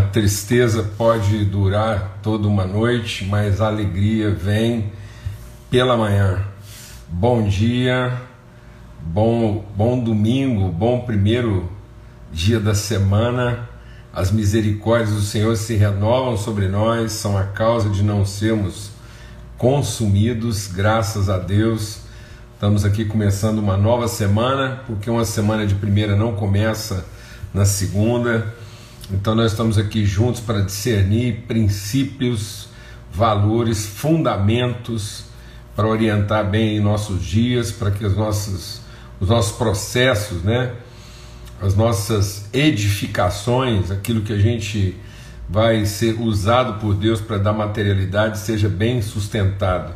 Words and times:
A 0.00 0.02
tristeza 0.04 0.82
pode 0.96 1.44
durar 1.44 2.20
toda 2.22 2.48
uma 2.48 2.64
noite, 2.64 3.26
mas 3.26 3.60
a 3.60 3.66
alegria 3.66 4.30
vem 4.30 4.90
pela 5.70 5.94
manhã. 5.94 6.42
Bom 7.06 7.46
dia, 7.46 8.10
bom, 8.98 9.62
bom 9.76 10.02
domingo, 10.02 10.70
bom 10.70 11.00
primeiro 11.00 11.70
dia 12.32 12.58
da 12.58 12.74
semana. 12.74 13.68
As 14.10 14.30
misericórdias 14.30 15.10
do 15.10 15.20
Senhor 15.20 15.54
se 15.58 15.74
renovam 15.74 16.34
sobre 16.34 16.66
nós, 16.66 17.12
são 17.12 17.36
a 17.36 17.44
causa 17.44 17.90
de 17.90 18.02
não 18.02 18.24
sermos 18.24 18.92
consumidos, 19.58 20.66
graças 20.66 21.28
a 21.28 21.36
Deus. 21.36 22.00
Estamos 22.54 22.86
aqui 22.86 23.04
começando 23.04 23.58
uma 23.58 23.76
nova 23.76 24.08
semana, 24.08 24.80
porque 24.86 25.10
uma 25.10 25.26
semana 25.26 25.66
de 25.66 25.74
primeira 25.74 26.16
não 26.16 26.34
começa 26.34 27.04
na 27.52 27.66
segunda. 27.66 28.59
Então 29.12 29.34
nós 29.34 29.50
estamos 29.50 29.76
aqui 29.76 30.06
juntos 30.06 30.40
para 30.40 30.60
discernir 30.60 31.44
princípios, 31.48 32.68
valores, 33.12 33.84
fundamentos 33.84 35.24
para 35.74 35.88
orientar 35.88 36.48
bem 36.48 36.76
em 36.76 36.80
nossos 36.80 37.24
dias, 37.24 37.72
para 37.72 37.90
que 37.90 38.06
os 38.06 38.16
nossos, 38.16 38.80
os 39.18 39.28
nossos 39.28 39.56
processos, 39.56 40.44
né, 40.44 40.74
as 41.60 41.74
nossas 41.74 42.48
edificações, 42.52 43.90
aquilo 43.90 44.20
que 44.20 44.32
a 44.32 44.38
gente 44.38 44.96
vai 45.48 45.84
ser 45.86 46.20
usado 46.20 46.78
por 46.78 46.94
Deus 46.94 47.20
para 47.20 47.36
dar 47.36 47.52
materialidade, 47.52 48.38
seja 48.38 48.68
bem 48.68 49.02
sustentado. 49.02 49.92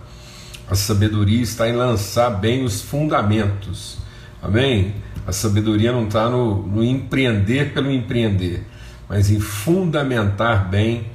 A 0.68 0.74
sabedoria 0.74 1.40
está 1.40 1.68
em 1.68 1.72
lançar 1.76 2.30
bem 2.30 2.64
os 2.64 2.82
fundamentos. 2.82 3.96
Amém? 4.42 4.92
A 5.24 5.30
sabedoria 5.30 5.92
não 5.92 6.06
está 6.06 6.28
no, 6.28 6.66
no 6.66 6.82
empreender 6.82 7.72
pelo 7.72 7.92
empreender 7.92 8.73
mas 9.14 9.30
em 9.30 9.38
fundamentar 9.38 10.68
bem 10.68 11.06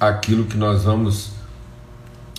aquilo 0.00 0.46
que 0.46 0.56
nós 0.56 0.82
vamos 0.82 1.30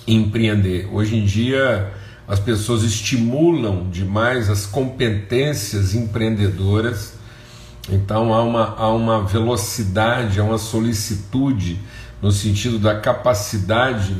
empreender. 0.06 0.86
Hoje 0.92 1.16
em 1.16 1.24
dia, 1.24 1.90
as 2.28 2.38
pessoas 2.38 2.82
estimulam 2.82 3.88
demais 3.88 4.50
as 4.50 4.66
competências 4.66 5.94
empreendedoras, 5.94 7.14
então 7.88 8.34
há 8.34 8.42
uma, 8.42 8.74
há 8.76 8.90
uma 8.90 9.24
velocidade, 9.24 10.40
há 10.40 10.44
uma 10.44 10.58
solicitude 10.58 11.80
no 12.20 12.30
sentido 12.30 12.78
da 12.78 13.00
capacidade 13.00 14.14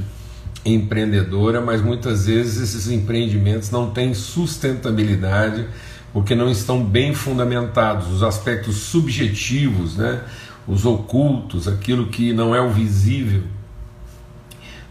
empreendedora, 0.65 1.61
mas 1.61 1.83
muitas 1.83 2.25
vezes 2.25 2.63
esses 2.63 2.91
empreendimentos 2.91 3.71
não 3.71 3.91
têm 3.91 4.15
sustentabilidade 4.15 5.67
porque 6.15 6.35
não 6.35 6.51
estão 6.51 6.83
bem 6.83 7.13
fundamentados, 7.13 8.11
os 8.11 8.23
aspectos 8.23 8.77
subjetivos, 8.77 9.95
né? 9.95 10.23
Os 10.69 10.85
ocultos, 10.85 11.67
aquilo 11.67 12.09
que 12.09 12.33
não 12.35 12.55
é 12.55 12.61
o 12.61 12.71
visível, 12.71 13.43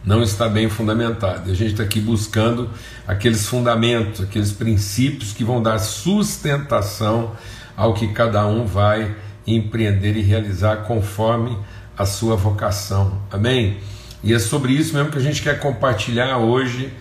não 0.03 0.23
está 0.23 0.49
bem 0.49 0.67
fundamentado. 0.67 1.49
E 1.49 1.51
a 1.51 1.55
gente 1.55 1.73
está 1.73 1.83
aqui 1.83 1.99
buscando 1.99 2.69
aqueles 3.07 3.45
fundamentos, 3.45 4.21
aqueles 4.21 4.51
princípios 4.51 5.33
que 5.33 5.43
vão 5.43 5.61
dar 5.61 5.77
sustentação 5.77 7.33
ao 7.75 7.93
que 7.93 8.07
cada 8.07 8.47
um 8.47 8.65
vai 8.65 9.15
empreender 9.45 10.17
e 10.17 10.21
realizar 10.21 10.77
conforme 10.77 11.55
a 11.95 12.05
sua 12.05 12.35
vocação. 12.35 13.21
Amém? 13.31 13.77
E 14.23 14.33
é 14.33 14.39
sobre 14.39 14.73
isso 14.73 14.95
mesmo 14.95 15.11
que 15.11 15.17
a 15.17 15.21
gente 15.21 15.43
quer 15.43 15.59
compartilhar 15.59 16.37
hoje 16.37 16.91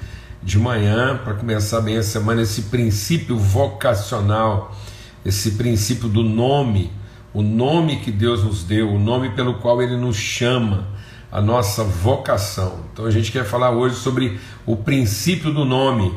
de 0.42 0.58
manhã, 0.58 1.18
para 1.24 1.34
começar 1.34 1.80
bem 1.80 1.96
a 1.96 2.02
semana, 2.02 2.42
esse 2.42 2.62
princípio 2.62 3.36
vocacional, 3.36 4.76
esse 5.24 5.52
princípio 5.52 6.08
do 6.08 6.22
nome 6.22 6.92
o 7.36 7.42
nome 7.42 7.96
que 7.96 8.10
Deus 8.10 8.42
nos 8.42 8.64
deu, 8.64 8.88
o 8.94 8.98
nome 8.98 9.28
pelo 9.28 9.56
qual 9.56 9.82
Ele 9.82 9.94
nos 9.94 10.16
chama, 10.16 10.86
a 11.30 11.38
nossa 11.38 11.84
vocação. 11.84 12.80
Então 12.90 13.04
a 13.04 13.10
gente 13.10 13.30
quer 13.30 13.44
falar 13.44 13.72
hoje 13.72 13.96
sobre 13.96 14.40
o 14.64 14.74
princípio 14.74 15.52
do 15.52 15.62
nome, 15.62 16.14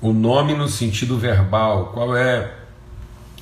o 0.00 0.12
nome 0.12 0.54
no 0.54 0.68
sentido 0.68 1.18
verbal, 1.18 1.86
qual 1.92 2.16
é 2.16 2.54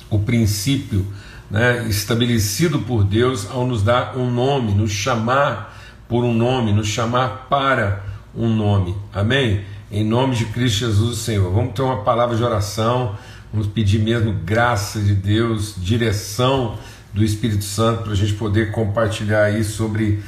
o 0.09 0.17
princípio 0.17 1.05
né, 1.47 1.85
estabelecido 1.87 2.79
por 2.79 3.03
Deus 3.03 3.47
ao 3.51 3.67
nos 3.67 3.83
dar 3.83 4.17
um 4.17 4.31
nome, 4.31 4.73
nos 4.73 4.91
chamar 4.91 5.79
por 6.07 6.23
um 6.23 6.33
nome, 6.33 6.73
nos 6.73 6.87
chamar 6.87 7.45
para 7.51 8.03
um 8.33 8.49
nome. 8.49 8.95
Amém? 9.13 9.63
Em 9.91 10.03
nome 10.03 10.35
de 10.35 10.45
Cristo 10.45 10.79
Jesus, 10.79 11.19
Senhor. 11.19 11.53
Vamos 11.53 11.73
ter 11.75 11.83
uma 11.83 12.01
palavra 12.01 12.35
de 12.35 12.43
oração 12.43 13.15
Vamos 13.51 13.65
pedir 13.65 13.97
mesmo 13.97 14.31
graça 14.45 14.99
de 14.99 15.15
Deus, 15.15 15.73
direção 15.75 16.77
do 17.11 17.23
Espírito 17.23 17.63
Santo 17.63 18.03
para 18.03 18.11
a 18.11 18.15
gente 18.15 18.33
poder 18.33 18.71
compartilhar 18.71 19.45
aí 19.45 19.63
sobre 19.63 20.19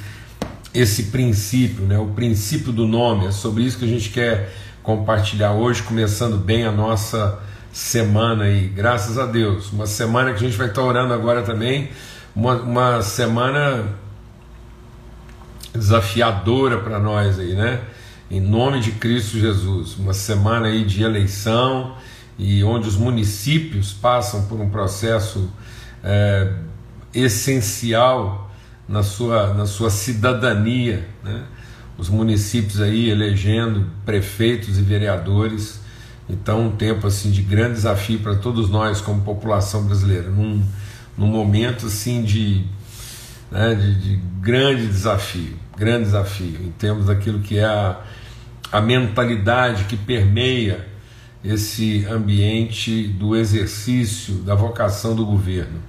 esse 0.74 1.04
princípio, 1.04 1.86
né? 1.86 2.00
o 2.00 2.08
princípio 2.08 2.74
do 2.74 2.88
nome. 2.88 3.28
É 3.28 3.32
sobre 3.32 3.62
isso 3.62 3.78
que 3.78 3.86
a 3.86 3.88
gente 3.88 4.10
quer 4.10 4.52
compartilhar 4.82 5.52
hoje, 5.52 5.84
começando 5.84 6.36
bem 6.36 6.66
a 6.66 6.72
nossa 6.72 7.38
semana 7.72 8.46
aí. 8.46 8.68
Graças 8.68 9.20
a 9.20 9.28
Deus. 9.28 9.72
Uma 9.72 9.86
semana 9.86 10.32
que 10.32 10.38
a 10.38 10.48
gente 10.48 10.58
vai 10.58 10.68
estar 10.68 10.82
orando 10.82 11.14
agora 11.14 11.44
também, 11.44 11.92
uma, 12.36 12.56
uma 12.56 13.02
semana 13.04 13.86
desafiadora 15.74 16.80
para 16.80 16.98
nós 16.98 17.38
aí, 17.38 17.54
né? 17.54 17.82
Em 18.32 18.42
nome 18.42 18.80
de 18.80 18.94
Cristo 18.94 19.38
Jesus. 19.38 19.96
Uma 19.96 20.14
semana 20.14 20.68
aí 20.68 20.84
de 20.84 21.04
eleição 21.04 21.96
e 22.42 22.64
onde 22.64 22.90
os 22.90 22.98
municípios 22.98 23.94
passam 23.94 24.46
por 24.46 24.60
um 24.60 24.68
processo 24.68 25.48
é, 26.04 26.52
essencial 27.14 28.52
na 28.90 29.04
sua, 29.04 29.54
na 29.54 29.68
sua 29.68 29.92
cidadania, 29.92 31.08
né? 31.24 31.44
os 32.00 32.10
municípios 32.10 32.82
aí 32.82 33.12
elegendo 33.12 33.88
prefeitos 34.04 34.80
e 34.80 34.82
vereadores, 34.82 35.82
então 36.28 36.66
um 36.66 36.72
tempo 36.72 37.06
assim 37.06 37.30
de 37.30 37.44
grande 37.44 37.76
desafio 37.76 38.18
para 38.20 38.34
todos 38.34 38.72
nós 38.72 39.00
como 39.00 39.22
população 39.22 39.84
brasileira, 39.84 40.28
num, 40.28 40.64
num 41.16 41.28
momento 41.28 41.86
assim 41.86 42.24
de, 42.24 42.66
né, 43.52 43.76
de, 43.76 44.00
de 44.00 44.16
grande 44.42 44.88
desafio, 44.88 45.60
grande 45.78 46.06
desafio 46.06 46.58
em 46.60 46.72
termos 46.72 47.06
daquilo 47.06 47.40
que 47.40 47.60
é 47.60 47.66
a, 47.66 48.02
a 48.72 48.82
mentalidade 48.82 49.84
que 49.84 49.96
permeia 49.96 50.90
esse 51.44 52.06
ambiente 52.06 53.08
do 53.08 53.36
exercício 53.36 54.36
da 54.36 54.56
vocação 54.56 55.16
do 55.16 55.26
governo. 55.26 55.80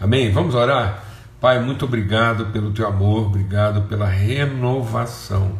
Amém? 0.00 0.32
Vamos 0.32 0.54
orar? 0.54 1.04
Pai, 1.40 1.62
muito 1.62 1.84
obrigado 1.84 2.46
pelo 2.46 2.72
teu 2.72 2.86
amor, 2.86 3.26
obrigado 3.26 3.82
pela 3.82 4.08
renovação 4.08 5.56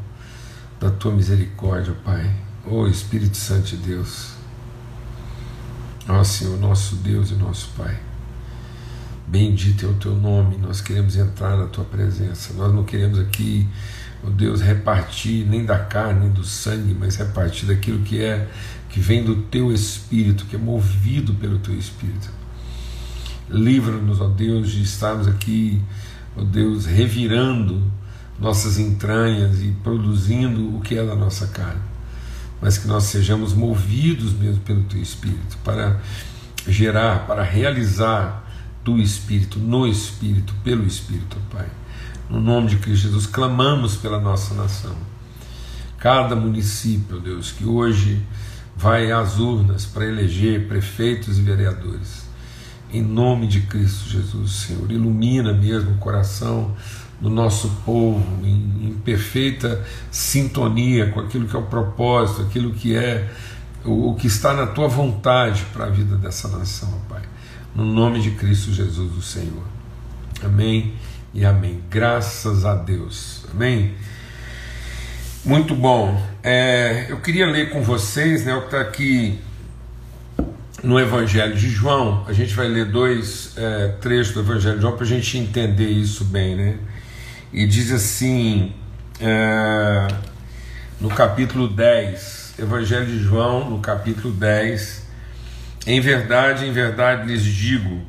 da 0.80 0.90
tua 0.90 1.12
misericórdia, 1.12 1.94
Pai. 2.04 2.28
Ó 2.66 2.82
oh, 2.82 2.88
Espírito 2.88 3.36
Santo 3.36 3.68
de 3.68 3.76
Deus. 3.76 4.32
Ó 6.08 6.18
oh, 6.18 6.24
Senhor, 6.24 6.58
nosso 6.58 6.96
Deus 6.96 7.30
e 7.30 7.34
nosso 7.34 7.70
Pai. 7.76 7.96
Bendito 9.26 9.86
é 9.86 9.88
o 9.88 9.94
teu 9.94 10.14
nome, 10.14 10.56
nós 10.56 10.80
queremos 10.80 11.16
entrar 11.16 11.56
na 11.56 11.66
tua 11.66 11.84
presença. 11.84 12.54
Nós 12.54 12.72
não 12.74 12.82
queremos 12.82 13.18
aqui, 13.18 13.68
ó 14.24 14.28
oh 14.28 14.30
Deus, 14.30 14.60
repartir 14.60 15.46
nem 15.46 15.64
da 15.64 15.78
carne, 15.78 16.20
nem 16.20 16.30
do 16.30 16.44
sangue, 16.44 16.96
mas 16.98 17.16
repartir 17.16 17.68
daquilo 17.68 18.00
que 18.00 18.22
é 18.22 18.48
que 18.98 19.00
vem 19.00 19.22
do 19.22 19.36
teu 19.42 19.72
espírito, 19.72 20.44
que 20.46 20.56
é 20.56 20.58
movido 20.58 21.32
pelo 21.34 21.60
teu 21.60 21.72
espírito. 21.78 22.28
Livra-nos, 23.48 24.20
ó 24.20 24.26
Deus, 24.26 24.72
de 24.72 24.82
estarmos 24.82 25.28
aqui, 25.28 25.80
ó 26.36 26.42
Deus, 26.42 26.84
revirando 26.84 27.80
nossas 28.40 28.76
entranhas 28.76 29.62
e 29.62 29.68
produzindo 29.84 30.76
o 30.76 30.80
que 30.80 30.98
é 30.98 31.06
da 31.06 31.14
nossa 31.14 31.46
carne, 31.46 31.80
mas 32.60 32.76
que 32.76 32.88
nós 32.88 33.04
sejamos 33.04 33.54
movidos 33.54 34.32
mesmo 34.32 34.62
pelo 34.62 34.82
teu 34.82 35.00
espírito 35.00 35.56
para 35.62 36.00
gerar, 36.66 37.24
para 37.24 37.44
realizar 37.44 38.44
do 38.84 38.98
espírito, 38.98 39.60
no 39.60 39.86
espírito, 39.86 40.52
pelo 40.64 40.84
espírito, 40.84 41.36
Pai. 41.52 41.68
No 42.28 42.40
nome 42.40 42.66
de 42.66 42.76
Cristo 42.78 43.04
Jesus, 43.04 43.26
clamamos 43.26 43.94
pela 43.94 44.20
nossa 44.20 44.54
nação. 44.54 44.96
Cada 45.98 46.34
município, 46.34 47.20
Deus, 47.20 47.52
que 47.52 47.64
hoje 47.64 48.20
vai 48.78 49.10
às 49.10 49.40
urnas 49.40 49.84
para 49.84 50.06
eleger 50.06 50.68
prefeitos 50.68 51.36
e 51.36 51.42
vereadores. 51.42 52.28
Em 52.92 53.02
nome 53.02 53.48
de 53.48 53.62
Cristo 53.62 54.08
Jesus, 54.08 54.52
Senhor, 54.52 54.90
ilumina 54.90 55.52
mesmo 55.52 55.90
o 55.90 55.98
coração 55.98 56.76
do 57.20 57.28
nosso 57.28 57.68
povo 57.84 58.24
em, 58.44 58.88
em 58.88 58.94
perfeita 59.04 59.84
sintonia 60.12 61.10
com 61.10 61.18
aquilo 61.18 61.48
que 61.48 61.56
é 61.56 61.58
o 61.58 61.64
propósito, 61.64 62.42
aquilo 62.42 62.70
que 62.72 62.94
é 62.94 63.28
o, 63.84 64.10
o 64.10 64.14
que 64.14 64.28
está 64.28 64.54
na 64.54 64.68
tua 64.68 64.86
vontade 64.86 65.66
para 65.72 65.86
a 65.86 65.90
vida 65.90 66.16
dessa 66.16 66.46
nação, 66.46 67.02
Pai. 67.08 67.22
No 67.74 67.84
nome 67.84 68.20
de 68.20 68.30
Cristo 68.30 68.72
Jesus, 68.72 69.12
o 69.16 69.22
Senhor. 69.22 69.64
Amém 70.42 70.94
e 71.34 71.44
amém. 71.44 71.80
Graças 71.90 72.64
a 72.64 72.76
Deus. 72.76 73.44
Amém. 73.52 73.94
Muito 75.44 75.74
bom. 75.74 76.37
É, 76.50 77.04
eu 77.10 77.18
queria 77.18 77.44
ler 77.44 77.68
com 77.68 77.82
vocês 77.82 78.46
né, 78.46 78.54
o 78.54 78.60
que 78.60 78.66
está 78.68 78.80
aqui 78.80 79.38
no 80.82 80.98
Evangelho 80.98 81.54
de 81.54 81.68
João, 81.68 82.24
a 82.26 82.32
gente 82.32 82.54
vai 82.54 82.66
ler 82.66 82.86
dois 82.86 83.52
é, 83.58 83.88
trechos 84.00 84.32
do 84.32 84.40
Evangelho 84.40 84.76
de 84.76 84.80
João 84.80 84.96
para 84.96 85.04
a 85.04 85.06
gente 85.06 85.36
entender 85.36 85.90
isso 85.90 86.24
bem, 86.24 86.56
né? 86.56 86.78
E 87.52 87.66
diz 87.66 87.92
assim, 87.92 88.72
é, 89.20 90.08
no 90.98 91.10
capítulo 91.10 91.68
10, 91.68 92.54
Evangelho 92.58 93.04
de 93.04 93.18
João, 93.18 93.68
no 93.68 93.80
capítulo 93.80 94.32
10, 94.32 95.06
em 95.86 96.00
verdade, 96.00 96.64
em 96.64 96.72
verdade 96.72 97.26
lhes 97.26 97.44
digo, 97.44 98.00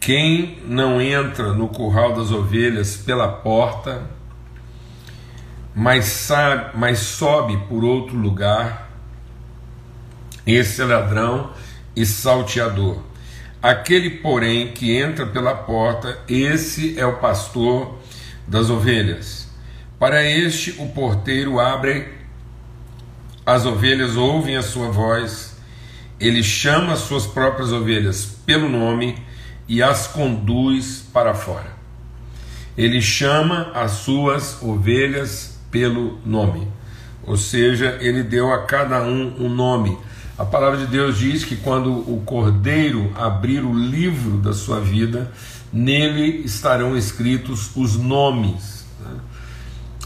quem 0.00 0.56
não 0.64 1.02
entra 1.02 1.52
no 1.52 1.68
curral 1.68 2.14
das 2.14 2.30
ovelhas 2.30 2.96
pela 2.96 3.28
porta, 3.28 4.15
mas, 5.78 6.06
sabe, 6.06 6.70
mas 6.78 7.00
sobe 7.00 7.58
por 7.68 7.84
outro 7.84 8.16
lugar, 8.16 8.90
esse 10.46 10.80
é 10.80 10.86
ladrão 10.86 11.52
e 11.94 12.06
salteador. 12.06 13.02
Aquele, 13.62 14.08
porém, 14.08 14.72
que 14.72 14.96
entra 14.96 15.26
pela 15.26 15.54
porta, 15.54 16.18
esse 16.26 16.98
é 16.98 17.04
o 17.04 17.18
pastor 17.18 17.98
das 18.48 18.70
ovelhas. 18.70 19.50
Para 19.98 20.24
este, 20.24 20.70
o 20.78 20.88
porteiro 20.88 21.60
abre, 21.60 22.10
as 23.44 23.66
ovelhas 23.66 24.16
ouvem 24.16 24.56
a 24.56 24.62
sua 24.62 24.90
voz, 24.90 25.58
ele 26.18 26.42
chama 26.42 26.94
as 26.94 27.00
suas 27.00 27.26
próprias 27.26 27.70
ovelhas 27.70 28.24
pelo 28.46 28.66
nome 28.66 29.22
e 29.68 29.82
as 29.82 30.06
conduz 30.06 31.04
para 31.12 31.34
fora. 31.34 31.76
Ele 32.78 33.02
chama 33.02 33.72
as 33.74 33.90
suas 33.90 34.62
ovelhas 34.62 35.55
pelo 35.78 36.18
nome, 36.24 36.66
ou 37.22 37.36
seja, 37.36 37.98
ele 38.00 38.22
deu 38.22 38.52
a 38.52 38.64
cada 38.64 39.02
um 39.02 39.44
um 39.44 39.48
nome 39.48 39.98
a 40.38 40.44
palavra 40.44 40.78
de 40.78 40.86
Deus 40.86 41.16
diz 41.16 41.44
que 41.46 41.56
quando 41.56 41.90
o 41.90 42.22
cordeiro 42.26 43.10
abrir 43.16 43.64
o 43.64 43.72
livro 43.72 44.36
da 44.36 44.52
sua 44.52 44.78
vida, 44.78 45.32
nele 45.72 46.42
estarão 46.44 46.94
escritos 46.94 47.74
os 47.74 47.96
nomes. 47.96 48.84
Né? 49.00 49.16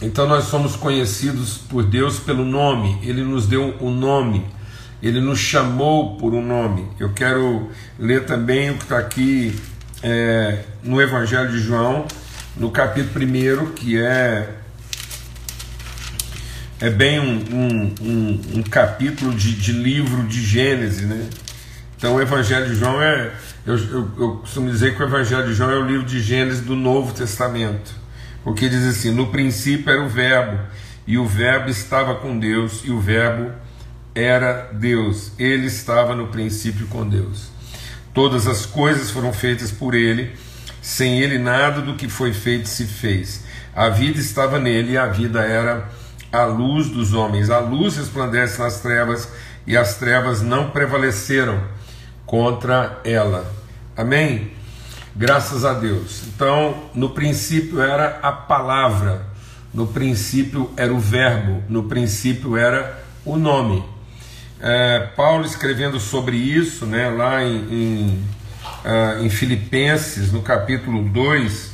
Então 0.02 0.28
nós 0.28 0.44
somos 0.44 0.76
conhecidos 0.76 1.58
por 1.58 1.82
Deus 1.82 2.20
pelo 2.20 2.44
nome, 2.44 2.96
ele 3.02 3.24
nos 3.24 3.48
deu 3.48 3.76
o 3.80 3.88
um 3.88 3.90
nome, 3.92 4.46
ele 5.02 5.20
nos 5.20 5.40
chamou 5.40 6.16
por 6.16 6.32
um 6.32 6.46
nome. 6.46 6.86
Eu 7.00 7.12
quero 7.12 7.68
ler 7.98 8.24
também 8.24 8.70
o 8.70 8.74
que 8.74 8.84
está 8.84 8.98
aqui 8.98 9.58
é, 10.00 10.62
no 10.84 11.02
Evangelho 11.02 11.50
de 11.50 11.58
João, 11.58 12.06
no 12.56 12.70
capítulo 12.70 13.24
1, 13.24 13.72
que 13.72 13.98
é 13.98 14.59
é 16.80 16.88
bem 16.88 17.20
um, 17.20 17.44
um, 17.52 17.94
um, 18.00 18.40
um 18.56 18.62
capítulo 18.62 19.34
de, 19.34 19.52
de, 19.54 19.72
livro 19.72 20.22
de 20.26 20.40
Gênesis, 20.40 21.06
né? 21.06 21.28
Então 21.96 22.14
o 22.14 22.22
Evangelho 22.22 22.66
de 22.66 22.74
João 22.74 23.00
é. 23.02 23.32
Eu, 23.66 23.76
eu, 23.76 24.10
eu, 24.18 24.36
costumo 24.38 24.70
dizer 24.70 24.96
que 24.96 25.02
o 25.02 25.06
Evangelho 25.06 25.46
de 25.46 25.54
João 25.54 25.70
é 25.70 25.76
o 25.76 25.86
livro 25.86 26.06
de 26.06 26.20
Gênesis 26.20 26.62
do 26.62 26.74
Novo 26.74 27.12
Testamento. 27.12 27.94
Porque 28.42 28.66
diz 28.70 28.86
assim: 28.86 29.10
no 29.10 29.26
princípio 29.26 29.92
era 29.92 30.02
o 30.02 30.08
Verbo, 30.08 30.58
e 31.06 31.18
o 31.18 31.26
Verbo 31.26 31.68
estava 31.68 32.14
com 32.14 32.38
Deus, 32.38 32.80
e 32.82 32.90
o 32.90 32.98
Verbo 32.98 33.52
era 34.14 34.70
Deus. 34.72 35.32
Ele 35.38 35.66
estava 35.66 36.14
no 36.14 36.28
princípio 36.28 36.86
com 36.86 37.06
Deus. 37.06 37.50
Todas 38.14 38.46
as 38.46 38.64
coisas 38.64 39.10
foram 39.10 39.34
feitas 39.34 39.70
por 39.70 39.94
ele, 39.94 40.32
sem 40.80 41.20
ele 41.20 41.38
nada 41.38 41.82
do 41.82 41.94
que 41.94 42.08
foi 42.08 42.32
feito 42.32 42.66
se 42.66 42.86
fez. 42.86 43.44
A 43.76 43.90
vida 43.90 44.18
estava 44.18 44.58
nele, 44.58 44.92
e 44.92 44.96
a 44.96 45.06
vida 45.06 45.42
era 45.42 45.99
a 46.32 46.44
luz 46.44 46.88
dos 46.88 47.12
homens. 47.12 47.50
A 47.50 47.58
luz 47.58 47.96
resplandece 47.96 48.60
nas 48.60 48.80
trevas 48.80 49.28
e 49.66 49.76
as 49.76 49.96
trevas 49.96 50.42
não 50.42 50.70
prevaleceram 50.70 51.60
contra 52.26 53.00
ela. 53.04 53.50
Amém? 53.96 54.52
Graças 55.14 55.64
a 55.64 55.74
Deus. 55.74 56.22
Então, 56.28 56.84
no 56.94 57.10
princípio 57.10 57.80
era 57.80 58.20
a 58.22 58.30
palavra, 58.30 59.26
no 59.74 59.86
princípio 59.86 60.70
era 60.76 60.92
o 60.92 60.98
verbo, 60.98 61.62
no 61.68 61.84
princípio 61.84 62.56
era 62.56 63.02
o 63.24 63.36
nome. 63.36 63.84
É, 64.60 65.08
Paulo 65.16 65.44
escrevendo 65.44 65.98
sobre 65.98 66.36
isso, 66.36 66.86
né, 66.86 67.08
lá 67.08 67.42
em, 67.42 67.56
em, 67.56 68.24
uh, 68.84 69.24
em 69.24 69.30
Filipenses, 69.30 70.30
no 70.32 70.42
capítulo 70.42 71.02
2, 71.08 71.72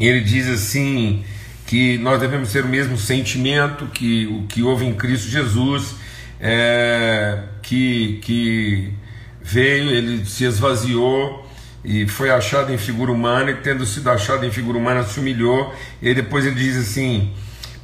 ele 0.00 0.20
diz 0.20 0.48
assim: 0.48 1.24
que 1.68 1.98
nós 1.98 2.18
devemos 2.18 2.50
ter 2.50 2.64
o 2.64 2.68
mesmo 2.68 2.96
sentimento 2.96 3.84
que 3.88 4.26
o 4.26 4.46
que 4.46 4.62
houve 4.62 4.86
em 4.86 4.94
Cristo 4.94 5.28
Jesus, 5.28 5.96
é, 6.40 7.40
que, 7.60 8.18
que 8.22 8.94
veio, 9.42 9.90
ele 9.90 10.24
se 10.24 10.44
esvaziou 10.44 11.46
e 11.84 12.08
foi 12.08 12.30
achado 12.30 12.72
em 12.72 12.78
figura 12.78 13.12
humana, 13.12 13.50
e 13.50 13.56
tendo 13.56 13.84
sido 13.84 14.08
achado 14.08 14.46
em 14.46 14.50
figura 14.50 14.78
humana, 14.78 15.04
se 15.04 15.20
humilhou, 15.20 15.74
e 16.00 16.14
depois 16.14 16.46
ele 16.46 16.54
diz 16.54 16.74
assim: 16.78 17.34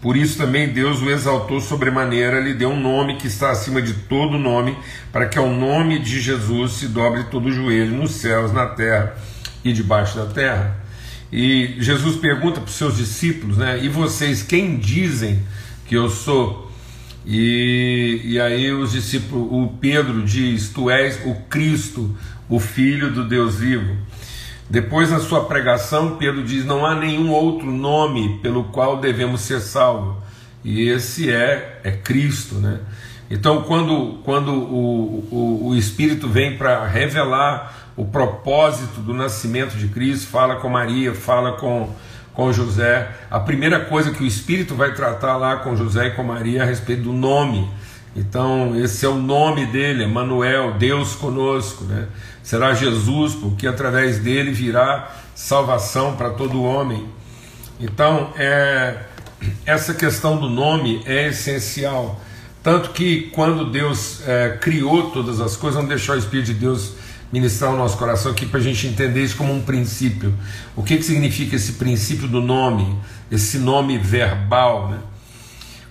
por 0.01 0.17
isso 0.17 0.39
também 0.39 0.73
Deus 0.73 1.03
o 1.03 1.11
exaltou 1.11 1.61
sobremaneira, 1.61 2.41
lhe 2.41 2.55
deu 2.55 2.71
um 2.71 2.81
nome 2.81 3.17
que 3.17 3.27
está 3.27 3.51
acima 3.51 3.83
de 3.83 3.93
todo 3.93 4.39
nome, 4.39 4.79
para 5.13 5.27
que 5.27 5.39
ao 5.39 5.51
nome 5.51 5.99
de 5.99 6.23
Jesus 6.23 6.73
se 6.73 6.89
dobre 6.89 7.25
todo 7.25 7.51
o 7.51 7.53
joelho 7.53 7.95
nos 7.95 8.13
céus, 8.13 8.51
na 8.51 8.65
terra 8.65 9.15
e 9.63 9.75
debaixo 9.75 10.17
da 10.17 10.25
terra. 10.25 10.84
E 11.37 11.75
Jesus 11.81 12.15
pergunta 12.15 12.61
para 12.61 12.69
os 12.69 12.77
seus 12.77 12.97
discípulos, 12.97 13.57
né? 13.57 13.83
E 13.83 13.89
vocês 13.89 14.41
quem 14.41 14.77
dizem 14.77 15.43
que 15.85 15.97
eu 15.97 16.09
sou? 16.09 16.71
E, 17.27 18.21
e 18.23 18.41
aí 18.41 18.71
os 18.71 18.93
discípulos, 18.93 19.49
o 19.51 19.67
Pedro 19.81 20.23
diz: 20.23 20.69
Tu 20.69 20.89
és 20.89 21.21
o 21.27 21.35
Cristo, 21.51 22.17
o 22.49 22.61
Filho 22.61 23.11
do 23.11 23.25
Deus 23.25 23.57
vivo. 23.57 23.97
Depois, 24.71 25.11
na 25.11 25.19
sua 25.19 25.47
pregação, 25.47 26.15
Pedro 26.19 26.45
diz: 26.45 26.65
Não 26.65 26.87
há 26.87 26.95
nenhum 26.95 27.33
outro 27.33 27.69
nome 27.69 28.39
pelo 28.41 28.63
qual 28.67 29.01
devemos 29.01 29.41
ser 29.41 29.59
salvos. 29.59 30.15
E 30.63 30.89
esse 30.89 31.33
é, 31.33 31.81
é 31.83 31.91
Cristo, 31.91 32.55
né? 32.61 32.79
Então, 33.29 33.63
quando, 33.63 34.21
quando 34.23 34.53
o, 34.53 35.27
o, 35.33 35.69
o 35.71 35.77
Espírito 35.77 36.29
vem 36.29 36.57
para 36.57 36.87
revelar 36.87 37.84
o 37.97 38.05
propósito 38.05 39.01
do 39.01 39.15
nascimento 39.15 39.77
de 39.77 39.89
Cristo, 39.89 40.29
fala 40.29 40.57
com 40.57 40.69
Maria, 40.69 41.15
fala 41.15 41.53
com, 41.53 41.91
com 42.33 42.53
José. 42.53 43.09
A 43.31 43.39
primeira 43.39 43.85
coisa 43.85 44.11
que 44.11 44.23
o 44.23 44.27
Espírito 44.27 44.75
vai 44.75 44.95
tratar 44.95 45.37
lá 45.37 45.57
com 45.57 45.77
José 45.77 46.09
e 46.09 46.11
com 46.11 46.25
Maria 46.25 46.61
é 46.61 46.63
a 46.63 46.67
respeito 46.67 47.03
do 47.03 47.13
nome. 47.13 47.71
Então, 48.17 48.77
esse 48.77 49.05
é 49.05 49.09
o 49.09 49.17
nome 49.17 49.67
dele, 49.67 50.07
Manuel, 50.07 50.75
Deus 50.75 51.17
conosco, 51.17 51.85
né? 51.85 52.07
Será 52.43 52.75
Jesus, 52.75 53.35
porque 53.35 53.67
através 53.67 54.19
dele 54.19 54.53
virá 54.53 55.11
salvação 55.35 56.15
para 56.15 56.31
todo 56.31 56.63
homem. 56.63 57.09
Então, 57.81 58.33
é, 58.37 58.99
essa 59.67 59.95
questão 59.95 60.37
do 60.37 60.49
nome 60.49 61.03
é 61.07 61.29
essencial. 61.29 62.21
Tanto 62.63 62.91
que 62.91 63.31
quando 63.35 63.71
Deus 63.71 64.27
é, 64.27 64.59
criou 64.61 65.11
todas 65.11 65.41
as 65.41 65.57
coisas, 65.57 65.81
não 65.81 65.89
deixou 65.89 66.15
o 66.15 66.19
Espírito 66.19 66.47
de 66.47 66.55
Deus 66.55 66.95
ministrar 67.35 67.75
o 67.75 67.77
nosso 67.77 67.99
coração 67.99 68.31
aqui 68.31 68.47
para 68.47 68.61
a 68.61 68.63
gente 68.63 68.87
entender 68.87 69.25
isso 69.25 69.37
como 69.37 69.53
um 69.53 69.61
princípio. 69.61 70.33
O 70.77 70.85
que, 70.85 70.97
que 70.97 71.03
significa 71.03 71.57
esse 71.57 71.73
princípio 71.73 72.29
do 72.29 72.41
nome, 72.41 72.97
esse 73.29 73.59
nome 73.59 73.99
verbal, 73.99 74.89
né? 74.89 74.99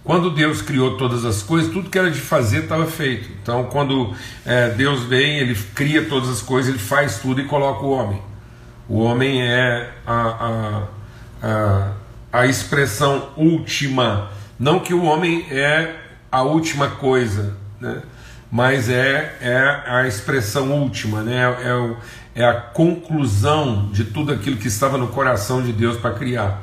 Quando 0.06 0.32
Deus 0.32 0.62
criou 0.62 0.96
todas 0.96 1.26
as 1.26 1.44
coisas, 1.44 1.70
tudo 1.70 1.90
que 1.90 2.00
era 2.00 2.10
de 2.10 2.20
fazer 2.20 2.64
estava 2.64 2.86
feito. 2.86 3.30
Então, 3.42 3.66
quando 3.66 4.14
é, 4.46 4.70
Deus 4.70 5.04
vem, 5.04 5.40
Ele 5.40 5.54
cria 5.76 6.06
todas 6.06 6.30
as 6.30 6.42
coisas, 6.42 6.70
Ele 6.70 6.80
faz 6.82 7.20
tudo 7.20 7.42
e 7.42 7.46
coloca 7.46 7.86
o 7.86 7.90
homem. 7.90 8.22
O 8.88 9.00
homem 9.00 9.42
é 9.42 9.92
a, 10.08 10.14
a, 10.14 10.88
a, 11.42 11.92
a 12.32 12.46
expressão 12.46 13.32
última. 13.36 14.30
Não 14.58 14.80
que 14.80 14.94
o 14.94 15.04
homem 15.04 15.46
é 15.52 15.94
a 16.32 16.42
última 16.42 16.88
coisa, 16.88 17.58
né? 17.82 18.02
Mas 18.53 18.88
é, 18.88 19.36
é 19.41 19.83
a 19.88 20.07
expressão 20.07 20.72
última, 20.74 21.24
né? 21.24 21.41
é, 22.36 22.43
é 22.43 22.45
a 22.45 22.53
conclusão 22.53 23.89
de 23.91 24.03
tudo 24.03 24.31
aquilo 24.31 24.57
que 24.57 24.67
estava 24.67 24.95
no 24.95 25.07
coração 25.07 25.63
de 25.63 25.74
Deus 25.74 25.98
para 25.98 26.13
criar. 26.13 26.62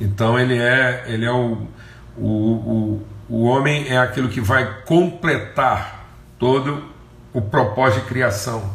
Então 0.00 0.38
ele 0.38 0.56
é, 0.56 1.02
ele 1.08 1.24
é 1.24 1.32
o, 1.32 1.66
o, 2.16 2.28
o, 2.28 3.02
o 3.28 3.42
homem 3.46 3.88
é 3.88 3.98
aquilo 3.98 4.28
que 4.28 4.40
vai 4.40 4.82
completar 4.82 6.06
todo 6.38 6.84
o 7.32 7.42
propósito 7.42 8.02
de 8.02 8.06
criação. 8.06 8.72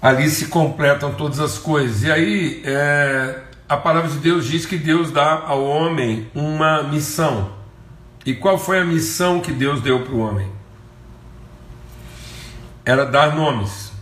Ali 0.00 0.30
se 0.30 0.46
completam 0.46 1.12
todas 1.12 1.38
as 1.38 1.58
coisas. 1.58 2.02
E 2.02 2.10
aí 2.10 2.62
é, 2.64 3.42
a 3.68 3.76
palavra 3.76 4.08
de 4.08 4.16
Deus 4.20 4.46
diz 4.46 4.64
que 4.64 4.78
Deus 4.78 5.10
dá 5.10 5.34
ao 5.46 5.62
homem 5.62 6.30
uma 6.34 6.82
missão. 6.82 7.55
E 8.26 8.34
qual 8.34 8.58
foi 8.58 8.80
a 8.80 8.84
missão 8.84 9.40
que 9.40 9.52
Deus 9.52 9.80
deu 9.80 10.02
para 10.02 10.12
o 10.12 10.18
homem? 10.18 10.50
Era 12.84 13.06
dar 13.06 13.34
nomes. 13.34 13.92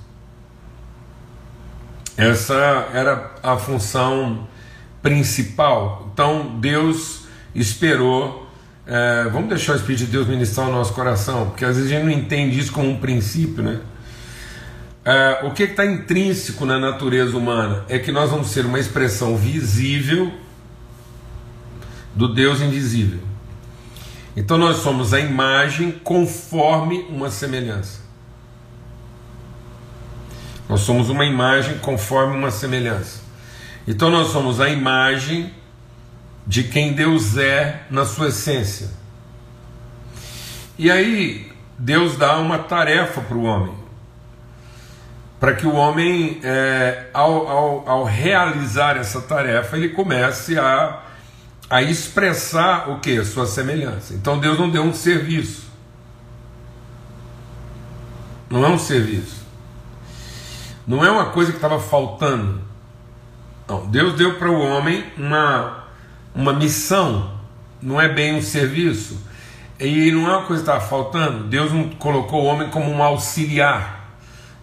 Essa 2.17 2.89
era 2.93 3.35
a 3.43 3.57
função 3.57 4.49
principal. 5.03 6.11
Então 6.13 6.59
Deus 6.59 7.27
esperou 7.55 8.43
É, 8.87 9.31
vamos 9.33 9.49
deixar 9.49 9.73
o 9.73 9.77
Espírito 9.77 10.05
de 10.05 10.13
Deus 10.13 10.27
ministrar 10.29 10.69
o 10.69 10.71
nosso 10.71 10.93
coração, 10.93 11.47
porque 11.47 11.65
às 11.65 11.77
vezes 11.77 11.91
a 11.91 11.95
gente 11.95 12.05
não 12.05 12.13
entende 12.13 12.59
isso 12.61 12.71
como 12.71 12.91
um 12.91 12.99
princípio, 12.99 13.63
né? 13.63 13.81
É, 15.03 15.41
o 15.45 15.53
que 15.53 15.63
está 15.63 15.87
intrínseco 15.87 16.67
na 16.67 16.79
natureza 16.79 17.35
humana 17.35 17.87
é 17.89 17.99
que 17.99 18.13
nós 18.13 18.31
vamos 18.31 18.49
ser 18.49 18.67
uma 18.67 18.79
expressão 18.79 19.39
visível 19.39 20.31
do 22.15 22.29
Deus 22.35 22.61
invisível. 22.61 23.21
Então 24.37 24.59
nós 24.59 24.79
somos 24.79 25.15
a 25.15 25.21
imagem 25.21 25.93
conforme 25.93 27.07
uma 27.09 27.31
semelhança. 27.31 28.01
Nós 30.69 30.81
somos 30.81 31.09
uma 31.09 31.25
imagem 31.25 31.79
conforme 31.79 32.37
uma 32.37 32.51
semelhança. 32.51 33.23
Então 33.87 34.11
nós 34.11 34.29
somos 34.29 34.61
a 34.61 34.69
imagem 34.69 35.53
de 36.47 36.65
quem 36.65 36.93
Deus 36.93 37.37
é 37.37 37.83
na 37.91 38.05
sua 38.05 38.29
essência. 38.29 38.91
E 40.77 40.91
aí 40.91 41.53
Deus 41.79 42.17
dá 42.17 42.37
uma 42.39 42.59
tarefa 42.59 43.21
para 43.21 43.37
o 43.37 43.45
homem, 43.45 43.75
para 45.39 45.55
que 45.55 45.67
o 45.67 45.75
homem, 45.75 46.41
é, 46.43 47.07
ao, 47.13 47.47
ao, 47.47 47.89
ao 47.89 48.05
realizar 48.05 48.97
essa 48.97 49.21
tarefa, 49.21 49.77
ele 49.77 49.91
comece 49.91 50.59
a, 50.59 51.04
a 51.69 51.83
expressar 51.83 52.91
o 52.91 53.01
que? 53.01 53.25
Sua 53.25 53.47
semelhança. 53.47 54.15
Então 54.15 54.39
Deus 54.39 54.59
não 54.59 54.71
deu 54.71 54.83
um 54.83 54.93
serviço. 54.93 55.65
Não 58.51 58.65
é 58.65 58.69
um 58.69 58.79
serviço. 58.79 59.45
Não 60.87 61.05
é 61.05 61.11
uma 61.11 61.27
coisa 61.27 61.51
que 61.51 61.59
estava 61.59 61.81
faltando. 61.81 62.61
Não, 63.67 63.87
Deus 63.87 64.15
deu 64.15 64.35
para 64.39 64.51
o 64.51 64.61
homem 64.61 65.05
uma, 65.17 65.85
uma 66.35 66.53
missão, 66.53 67.33
não 67.81 67.99
é 68.01 68.09
bem 68.09 68.35
um 68.35 68.43
serviço. 68.43 69.19
E 69.81 70.13
não 70.13 70.31
é 70.31 70.37
uma 70.37 70.47
coisa 70.47 70.63
que 70.63 70.71
estava 70.71 70.87
faltando. 70.87 71.45
Deus 71.45 71.73
não 71.73 71.89
colocou 71.89 72.43
o 72.43 72.45
homem 72.45 72.69
como 72.69 72.91
um 72.91 73.03
auxiliar. 73.03 74.11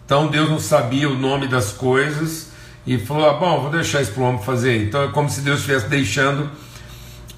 Então 0.06 0.28
Deus 0.28 0.50
não 0.50 0.60
sabia 0.60 1.10
o 1.10 1.18
nome 1.18 1.48
das 1.48 1.72
coisas 1.72 2.52
e 2.86 2.98
falou: 2.98 3.30
ah, 3.30 3.34
bom, 3.34 3.62
vou 3.62 3.72
deixar 3.72 4.02
isso 4.02 4.12
para 4.12 4.24
o 4.24 4.26
homem 4.26 4.42
fazer. 4.42 4.84
Então 4.84 5.04
é 5.04 5.08
como 5.08 5.30
se 5.30 5.42
Deus 5.42 5.60
estivesse 5.60 5.88
deixando 5.88 6.50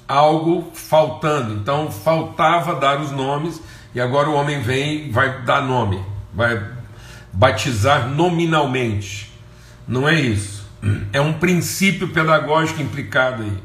algo 0.08 0.70
faltando. 0.74 1.54
Então 1.54 1.90
faltava 1.90 2.74
dar 2.74 3.00
os 3.00 3.10
nomes 3.10 3.60
e 3.94 4.00
agora 4.00 4.28
o 4.28 4.34
homem 4.34 4.60
vem 4.60 5.10
vai 5.10 5.42
dar 5.42 5.62
nome, 5.62 6.04
vai 6.32 6.62
batizar 7.32 8.08
nominalmente. 8.08 9.32
Não 9.86 10.08
é 10.08 10.14
isso. 10.14 10.64
É 11.12 11.20
um 11.20 11.34
princípio 11.34 12.08
pedagógico 12.08 12.82
implicado 12.82 13.42
aí. 13.42 13.58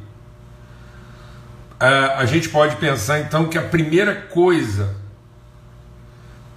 a 2.15 2.25
gente 2.25 2.49
pode 2.49 2.77
pensar 2.77 3.19
então 3.19 3.47
que 3.47 3.57
a 3.57 3.63
primeira 3.63 4.15
coisa 4.15 4.95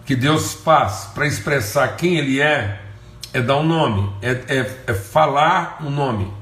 que 0.04 0.14
Deus 0.14 0.52
faz 0.52 1.10
para 1.14 1.26
expressar 1.26 1.96
quem 1.96 2.16
Ele 2.16 2.40
é 2.40 2.80
é 3.32 3.40
dar 3.40 3.56
um 3.56 3.62
nome, 3.62 4.12
é, 4.20 4.30
é, 4.30 4.76
é 4.88 4.94
falar 4.94 5.78
um 5.80 5.90
nome. 5.90 6.32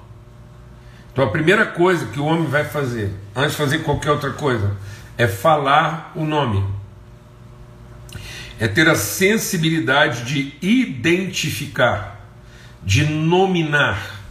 Então 1.21 1.29
a 1.29 1.33
primeira 1.33 1.67
coisa 1.67 2.07
que 2.07 2.19
o 2.19 2.25
homem 2.25 2.47
vai 2.47 2.65
fazer, 2.65 3.13
antes 3.37 3.51
de 3.51 3.59
fazer 3.59 3.81
qualquer 3.81 4.11
outra 4.11 4.31
coisa, 4.31 4.75
é 5.19 5.29
falar 5.29 6.13
o 6.17 6.25
nome 6.25 6.65
é 8.59 8.67
ter 8.67 8.89
a 8.89 8.95
sensibilidade 8.95 10.25
de 10.25 10.55
identificar, 10.63 12.27
de 12.83 13.05
nominar, 13.05 14.23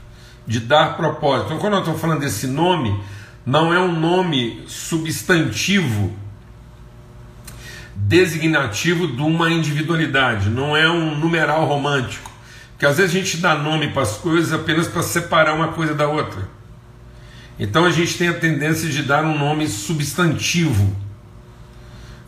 de 0.47 0.59
dar 0.59 0.97
propósito. 0.97 1.45
Então, 1.45 1.59
quando 1.59 1.73
eu 1.73 1.79
estou 1.79 1.95
falando 1.95 2.21
desse 2.21 2.47
nome, 2.47 2.99
não 3.45 3.71
é 3.71 3.79
um 3.79 3.91
nome 3.91 4.63
substantivo 4.67 6.17
designativo 7.95 9.07
de 9.07 9.21
uma 9.21 9.51
individualidade, 9.51 10.49
não 10.49 10.75
é 10.75 10.89
um 10.89 11.15
numeral 11.15 11.65
romântico. 11.65 12.31
Porque 12.71 12.87
às 12.87 12.97
vezes 12.97 13.15
a 13.15 13.19
gente 13.19 13.37
dá 13.37 13.53
nome 13.53 13.91
para 13.91 14.01
as 14.01 14.17
coisas 14.17 14.51
apenas 14.51 14.87
para 14.87 15.03
separar 15.03 15.53
uma 15.53 15.67
coisa 15.67 15.93
da 15.93 16.07
outra. 16.07 16.57
Então 17.59 17.85
a 17.85 17.91
gente 17.91 18.17
tem 18.17 18.29
a 18.29 18.33
tendência 18.33 18.89
de 18.89 19.03
dar 19.03 19.23
um 19.25 19.37
nome 19.37 19.67
substantivo 19.67 20.95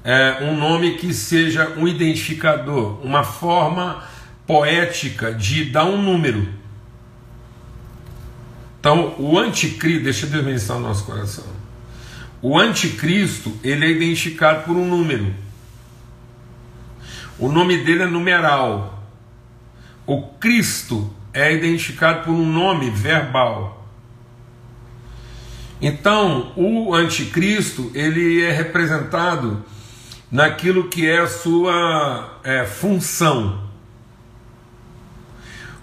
é, 0.04 0.40
um 0.44 0.58
nome 0.58 0.96
que 0.96 1.14
seja 1.14 1.74
um 1.78 1.88
identificador, 1.88 3.00
uma 3.04 3.24
forma 3.24 4.04
poética 4.48 5.34
de 5.34 5.66
dar 5.66 5.86
um 5.86 6.02
número. 6.02 6.48
Então, 8.80 9.16
o 9.20 9.38
anticristo, 9.38 10.04
deixa 10.04 10.26
Deus 10.26 10.44
ministrar 10.44 10.80
o 10.80 10.82
nosso 10.82 11.06
coração. 11.06 11.46
O 12.42 12.58
anticristo, 12.58 13.56
ele 13.64 13.86
é 13.86 13.90
identificado 13.92 14.64
por 14.64 14.76
um 14.76 14.88
número. 14.88 15.34
O 17.38 17.52
nome 17.52 17.84
dele 17.84 18.04
é 18.04 18.08
numeral. 18.08 19.04
O 20.08 20.24
Cristo 20.24 21.14
é 21.32 21.54
identificado 21.54 22.26
por 22.26 22.32
um 22.32 22.46
nome 22.46 22.90
verbal. 22.90 23.81
Então, 25.82 26.54
o 26.56 26.94
anticristo, 26.94 27.90
ele 27.96 28.44
é 28.44 28.52
representado 28.52 29.66
naquilo 30.32 30.90
que 30.90 31.10
é 31.10 31.20
a 31.20 31.28
sua 31.28 32.40
é, 32.44 32.66
função. 32.66 33.64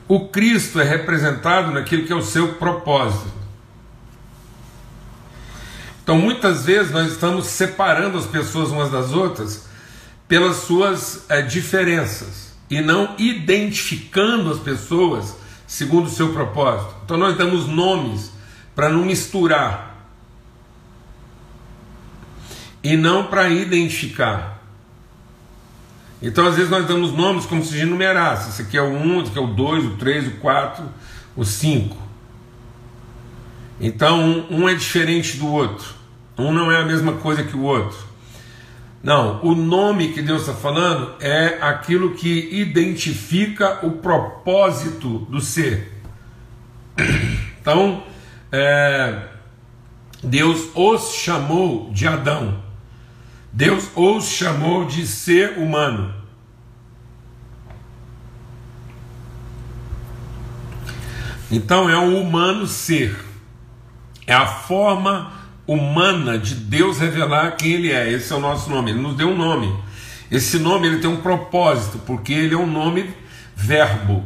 O 0.07 0.29
Cristo 0.29 0.81
é 0.81 0.85
representado 0.85 1.73
naquilo 1.73 2.07
que 2.07 2.13
é 2.13 2.17
o 2.17 2.23
seu 2.23 2.55
propósito. 2.55 3.37
Então, 6.03 6.17
muitas 6.17 6.65
vezes 6.65 6.93
nós 6.93 7.13
estamos 7.13 7.47
separando 7.47 8.17
as 8.17 8.25
pessoas 8.25 8.71
umas 8.71 8.91
das 8.91 9.13
outras 9.13 9.69
pelas 10.29 10.57
suas 10.57 11.25
é, 11.29 11.43
diferenças 11.43 12.53
e 12.71 12.81
não 12.81 13.15
identificando 13.19 14.51
as 14.51 14.59
pessoas 14.61 15.37
segundo 15.67 16.07
o 16.07 16.11
seu 16.11 16.33
propósito. 16.33 16.95
Então, 17.05 17.17
nós 17.17 17.37
damos 17.37 17.67
nomes 17.67 18.31
para 18.75 18.89
não 18.89 19.05
misturar 19.05 19.88
e 22.83 22.97
não 22.97 23.25
para 23.25 23.49
identificar. 23.49 24.63
Então, 26.21 26.47
às 26.47 26.57
vezes, 26.57 26.71
nós 26.71 26.87
damos 26.87 27.13
nomes 27.13 27.47
como 27.47 27.65
se 27.65 27.79
enumerasse. 27.79 28.51
Esse 28.51 28.63
aqui 28.63 28.77
é 28.77 28.83
o 28.83 28.93
1, 28.93 29.21
esse 29.21 29.31
aqui 29.31 29.39
é 29.39 29.43
o 29.43 29.47
2, 29.47 29.85
o 29.85 29.91
3, 29.97 30.27
o 30.29 30.31
4, 30.33 30.85
o 31.37 31.45
5. 31.45 31.97
Então, 33.81 34.47
um 34.51 34.69
é 34.69 34.75
diferente 34.75 35.37
do 35.37 35.47
outro. 35.47 35.95
Um 36.37 36.53
não 36.53 36.71
é 36.71 36.81
a 36.81 36.85
mesma 36.85 37.13
coisa 37.15 37.45
que 37.45 37.57
o 37.57 37.63
outro. 37.63 37.99
Não, 39.03 39.41
o 39.45 39.55
nome 39.55 40.13
que 40.13 40.21
Deus 40.21 40.43
está 40.43 40.55
falando 40.55 41.15
é 41.21 41.59
aquilo 41.61 42.15
que 42.15 42.49
identifica 42.51 43.87
o 43.87 43.93
propósito 43.93 45.19
do 45.31 45.41
ser. 45.41 45.93
Então, 47.61 48.03
é, 48.51 49.23
Deus 50.23 50.71
os 50.75 51.13
chamou 51.15 51.91
de 51.93 52.09
Adão. 52.09 52.68
Deus 53.59 53.91
os 53.97 54.29
chamou 54.29 54.85
de 54.85 55.05
ser 55.05 55.59
humano. 55.59 56.15
Então 61.51 61.91
é 61.91 61.97
o 61.97 62.21
humano 62.21 62.69
ser, 62.69 63.19
é 64.29 64.33
a 64.33 64.47
forma 64.47 65.33
humana 65.67 66.39
de 66.39 66.55
Deus 66.55 67.01
revelar 67.01 67.57
quem 67.57 67.73
Ele 67.73 67.91
é. 67.91 68.09
Esse 68.09 68.33
é 68.33 68.37
o 68.37 68.41
nosso 68.41 68.71
nome. 68.71 68.93
Ele 68.93 69.01
nos 69.01 69.17
deu 69.17 69.31
um 69.31 69.37
nome. 69.37 69.77
Esse 70.31 70.61
nome 70.61 70.87
ele 70.87 70.99
tem 70.99 71.11
um 71.11 71.21
propósito, 71.21 71.99
porque 72.07 72.33
ele 72.33 72.55
é 72.55 72.59
um 72.59 72.71
nome 72.71 73.13
verbo. 73.57 74.25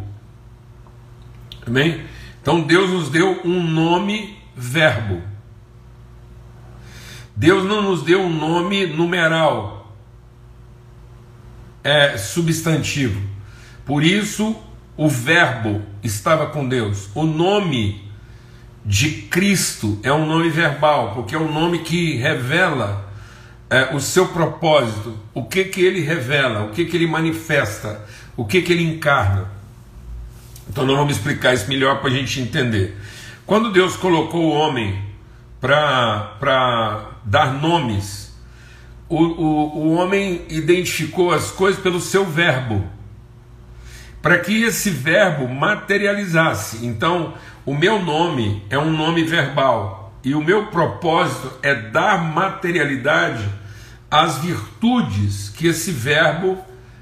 Amém? 1.67 2.05
Então 2.43 2.61
Deus 2.61 2.91
nos 2.91 3.09
deu 3.09 3.41
um 3.47 3.63
nome 3.63 4.37
verbo. 4.55 5.32
Deus 7.43 7.65
não 7.65 7.83
nos 7.83 8.05
deu 8.05 8.21
um 8.21 8.33
nome 8.33 8.87
numeral, 8.87 9.93
é 11.83 12.17
substantivo. 12.17 13.21
Por 13.85 14.05
isso 14.05 14.57
o 14.97 15.09
Verbo 15.09 15.83
estava 16.05 16.47
com 16.47 16.69
Deus. 16.69 17.09
O 17.17 17.25
nome 17.25 18.09
de 18.87 19.23
Cristo 19.23 19.99
é 20.05 20.13
um 20.13 20.25
nome 20.25 20.51
verbal, 20.51 21.17
porque 21.17 21.35
é 21.35 21.39
um 21.39 21.53
nome 21.53 21.81
que 21.81 22.15
revela 22.15 23.13
é, 23.69 23.93
o 23.93 23.99
seu 23.99 24.29
propósito, 24.29 25.19
o 25.35 25.43
que 25.43 25.65
que 25.65 25.81
ele 25.81 25.99
revela, 25.99 26.67
o 26.67 26.71
que 26.71 26.85
que 26.85 26.97
ele 26.97 27.09
manifesta, 27.09 28.07
o 28.37 28.45
que 28.45 28.63
que 28.63 28.73
ele 28.73 28.85
encarna. 28.85 29.51
Então 30.69 30.87
nós 30.87 30.97
vamos 30.97 31.17
explicar 31.17 31.53
isso 31.53 31.69
melhor 31.69 31.99
para 31.99 32.09
a 32.09 32.13
gente 32.13 32.41
entender. 32.41 32.97
Quando 33.45 33.73
Deus 33.73 33.97
colocou 33.97 34.45
o 34.45 34.53
homem 34.53 35.11
para 35.63 37.13
dar 37.25 37.55
nomes. 37.55 38.37
O, 39.09 39.17
o, 39.17 39.79
o 39.79 39.93
homem 39.95 40.45
identificou 40.49 41.33
as 41.33 41.53
coisas 41.53 41.81
pelo 41.81 42.01
seu 42.01 42.27
verbo, 42.27 42.85
para 44.21 44.39
que 44.39 44.65
esse 44.65 44.91
verbo 44.91 45.49
materializasse. 45.49 46.85
Então, 46.85 47.35
o 47.65 47.75
meu 47.75 48.03
nome 48.03 48.67
é 48.69 48.77
um 48.77 48.91
nome 48.91 49.23
verbal. 49.23 50.13
e 50.25 50.35
o 50.35 50.43
meu 50.43 50.67
propósito 50.67 51.53
é 51.63 51.75
dar 51.75 52.23
materialidade 52.23 53.49
às 54.11 54.39
virtudes 54.39 55.49
que 55.49 55.67
esse 55.67 55.91
verbo 55.91 56.59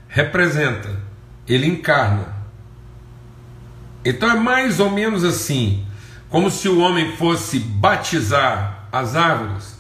representa, 0.09 1.01
ele 1.47 1.67
encarna. 1.67 2.35
Então 4.05 4.31
é 4.31 4.35
mais 4.35 4.81
ou 4.81 4.91
menos 4.91 5.23
assim, 5.25 5.85
como 6.31 6.51
se 6.51 6.69
o 6.69 6.79
homem 6.79 7.17
fosse 7.17 7.59
batizar 7.59 8.85
as 8.93 9.17
árvores 9.17 9.79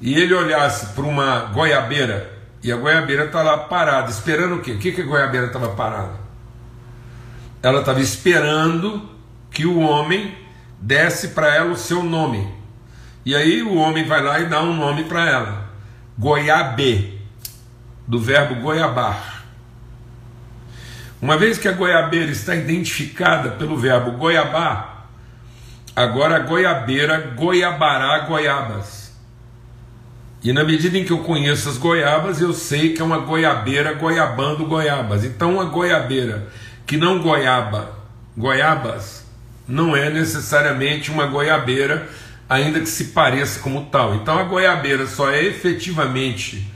e 0.00 0.14
ele 0.14 0.34
olhasse 0.34 0.86
para 0.94 1.04
uma 1.04 1.40
goiabeira 1.52 2.32
e 2.62 2.72
a 2.72 2.76
goiabeira 2.76 3.26
está 3.26 3.42
lá 3.42 3.58
parada, 3.58 4.10
esperando 4.10 4.56
o 4.56 4.60
quê? 4.62 4.72
O 4.72 4.78
que, 4.78 4.92
que 4.92 5.02
a 5.02 5.04
goiabeira 5.04 5.48
estava 5.48 5.68
parada? 5.70 6.14
Ela 7.62 7.80
estava 7.80 8.00
esperando 8.00 9.06
que 9.50 9.66
o 9.66 9.80
homem 9.80 10.34
desse 10.80 11.28
para 11.28 11.54
ela 11.54 11.72
o 11.72 11.76
seu 11.76 12.02
nome. 12.02 12.48
E 13.24 13.34
aí 13.34 13.62
o 13.62 13.74
homem 13.74 14.06
vai 14.06 14.22
lá 14.22 14.40
e 14.40 14.46
dá 14.46 14.62
um 14.62 14.74
nome 14.74 15.04
para 15.04 15.28
ela: 15.28 15.70
Goiabê, 16.18 17.18
do 18.06 18.18
verbo 18.18 18.62
goiabar. 18.62 19.44
Uma 21.20 21.36
vez 21.36 21.58
que 21.58 21.68
a 21.68 21.72
goiabeira 21.72 22.30
está 22.30 22.54
identificada 22.54 23.50
pelo 23.52 23.76
verbo 23.76 24.12
goiabá, 24.12 24.93
agora 25.94 26.40
goiabeira 26.40 27.32
goiabará 27.36 28.20
goiabas. 28.20 29.04
E 30.42 30.52
na 30.52 30.62
medida 30.62 30.98
em 30.98 31.04
que 31.04 31.10
eu 31.10 31.20
conheço 31.20 31.70
as 31.70 31.78
goiabas, 31.78 32.40
eu 32.40 32.52
sei 32.52 32.92
que 32.92 33.00
é 33.00 33.04
uma 33.04 33.18
goiabeira 33.18 33.94
goiabando 33.94 34.66
goiabas. 34.66 35.24
Então, 35.24 35.54
uma 35.54 35.64
goiabeira 35.64 36.48
que 36.86 36.98
não 36.98 37.22
goiaba 37.22 37.98
goiabas 38.36 39.24
não 39.66 39.96
é 39.96 40.10
necessariamente 40.10 41.10
uma 41.10 41.24
goiabeira, 41.26 42.06
ainda 42.46 42.78
que 42.80 42.88
se 42.88 43.04
pareça 43.04 43.60
como 43.60 43.86
tal. 43.86 44.16
Então, 44.16 44.38
a 44.38 44.42
goiabeira 44.42 45.06
só 45.06 45.30
é 45.30 45.42
efetivamente 45.42 46.70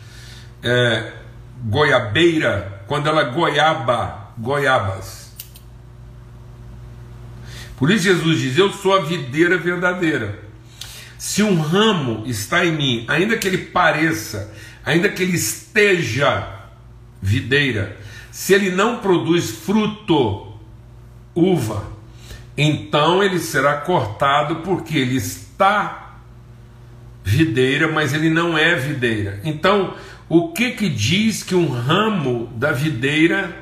é, 0.62 1.12
goiabeira 1.64 2.82
quando 2.86 3.06
ela 3.06 3.24
goiaba 3.24 4.32
goiabas. 4.38 5.17
Por 7.78 7.90
isso, 7.90 8.04
Jesus 8.04 8.40
diz: 8.40 8.58
Eu 8.58 8.72
sou 8.72 8.96
a 8.96 9.02
videira 9.02 9.56
verdadeira. 9.56 10.38
Se 11.16 11.42
um 11.42 11.60
ramo 11.60 12.24
está 12.26 12.64
em 12.64 12.72
mim, 12.72 13.04
ainda 13.08 13.36
que 13.36 13.46
ele 13.46 13.58
pareça, 13.58 14.54
ainda 14.84 15.08
que 15.08 15.22
ele 15.22 15.36
esteja 15.36 16.48
videira, 17.20 17.96
se 18.30 18.54
ele 18.54 18.70
não 18.70 18.98
produz 18.98 19.50
fruto, 19.50 20.58
uva, 21.34 21.92
então 22.56 23.22
ele 23.22 23.38
será 23.38 23.78
cortado 23.78 24.56
porque 24.56 24.96
ele 24.96 25.16
está 25.16 26.20
videira, 27.24 27.90
mas 27.90 28.14
ele 28.14 28.30
não 28.30 28.56
é 28.56 28.74
videira. 28.74 29.40
Então, 29.44 29.94
o 30.28 30.52
que 30.52 30.72
que 30.72 30.88
diz 30.88 31.42
que 31.42 31.54
um 31.54 31.68
ramo 31.68 32.46
da 32.54 32.72
videira 32.72 33.56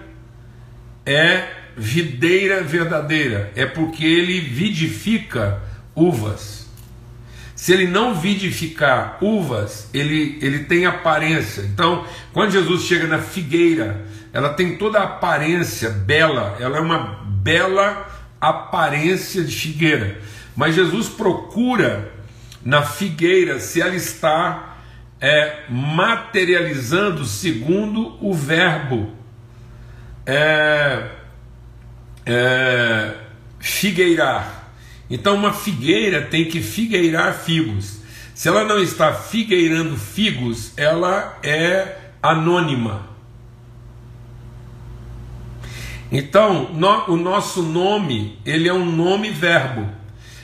é 1.04 1.65
videira 1.76 2.62
verdadeira? 2.62 3.52
É 3.54 3.66
porque 3.66 4.04
ele 4.04 4.40
vidifica 4.40 5.62
uvas. 5.94 6.66
Se 7.54 7.72
ele 7.72 7.86
não 7.86 8.14
vidificar 8.14 9.18
uvas, 9.20 9.88
ele, 9.92 10.38
ele 10.42 10.60
tem 10.64 10.86
aparência. 10.86 11.62
Então, 11.62 12.06
quando 12.32 12.52
Jesus 12.52 12.82
chega 12.82 13.06
na 13.06 13.18
figueira, 13.18 14.04
ela 14.32 14.50
tem 14.50 14.76
toda 14.76 14.98
a 14.98 15.04
aparência 15.04 15.90
bela, 15.90 16.56
ela 16.60 16.76
é 16.76 16.80
uma 16.80 17.24
bela 17.26 18.06
aparência 18.40 19.42
de 19.42 19.56
figueira. 19.56 20.20
Mas 20.54 20.74
Jesus 20.74 21.08
procura 21.08 22.12
na 22.64 22.82
figueira 22.82 23.58
se 23.60 23.80
ela 23.80 23.94
está 23.94 24.76
é, 25.20 25.64
materializando 25.70 27.24
segundo 27.24 28.16
o 28.20 28.34
verbo 28.34 29.16
é, 30.26 31.08
é, 32.26 33.14
figueirar. 33.60 34.72
Então, 35.08 35.36
uma 35.36 35.52
figueira 35.52 36.22
tem 36.22 36.46
que 36.46 36.60
figueirar 36.60 37.32
figos. 37.32 38.00
Se 38.34 38.48
ela 38.48 38.64
não 38.64 38.80
está 38.80 39.14
figueirando 39.14 39.96
figos, 39.96 40.72
ela 40.76 41.38
é 41.42 41.96
anônima. 42.22 43.08
Então, 46.10 46.70
no, 46.74 47.10
o 47.12 47.16
nosso 47.16 47.62
nome, 47.62 48.38
ele 48.44 48.68
é 48.68 48.74
um 48.74 48.84
nome 48.84 49.30
verbo. 49.30 49.88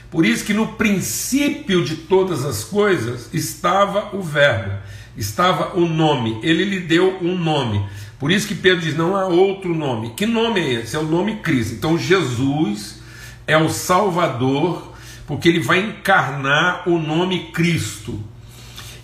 Por 0.09 0.25
isso 0.25 0.45
que 0.45 0.53
no 0.53 0.67
princípio 0.67 1.83
de 1.83 1.95
todas 1.95 2.45
as 2.45 2.63
coisas 2.63 3.33
estava 3.33 4.15
o 4.15 4.21
verbo, 4.21 4.71
estava 5.17 5.77
o 5.77 5.87
nome. 5.87 6.39
Ele 6.43 6.63
lhe 6.63 6.79
deu 6.81 7.17
um 7.21 7.37
nome. 7.37 7.83
Por 8.23 8.31
isso 8.31 8.47
que 8.47 8.55
Pedro 8.55 8.79
diz: 8.79 8.95
não 8.95 9.17
há 9.17 9.25
outro 9.25 9.75
nome. 9.75 10.13
Que 10.15 10.25
nome 10.25 10.61
é 10.61 10.73
esse? 10.75 10.95
É 10.95 10.99
o 10.99 11.03
nome 11.03 11.41
Cristo. 11.41 11.73
Então, 11.73 11.97
Jesus 11.97 13.01
é 13.45 13.57
o 13.57 13.67
Salvador, 13.67 14.93
porque 15.27 15.49
ele 15.49 15.59
vai 15.59 15.79
encarnar 15.79 16.87
o 16.87 16.97
nome 16.97 17.51
Cristo. 17.51 18.23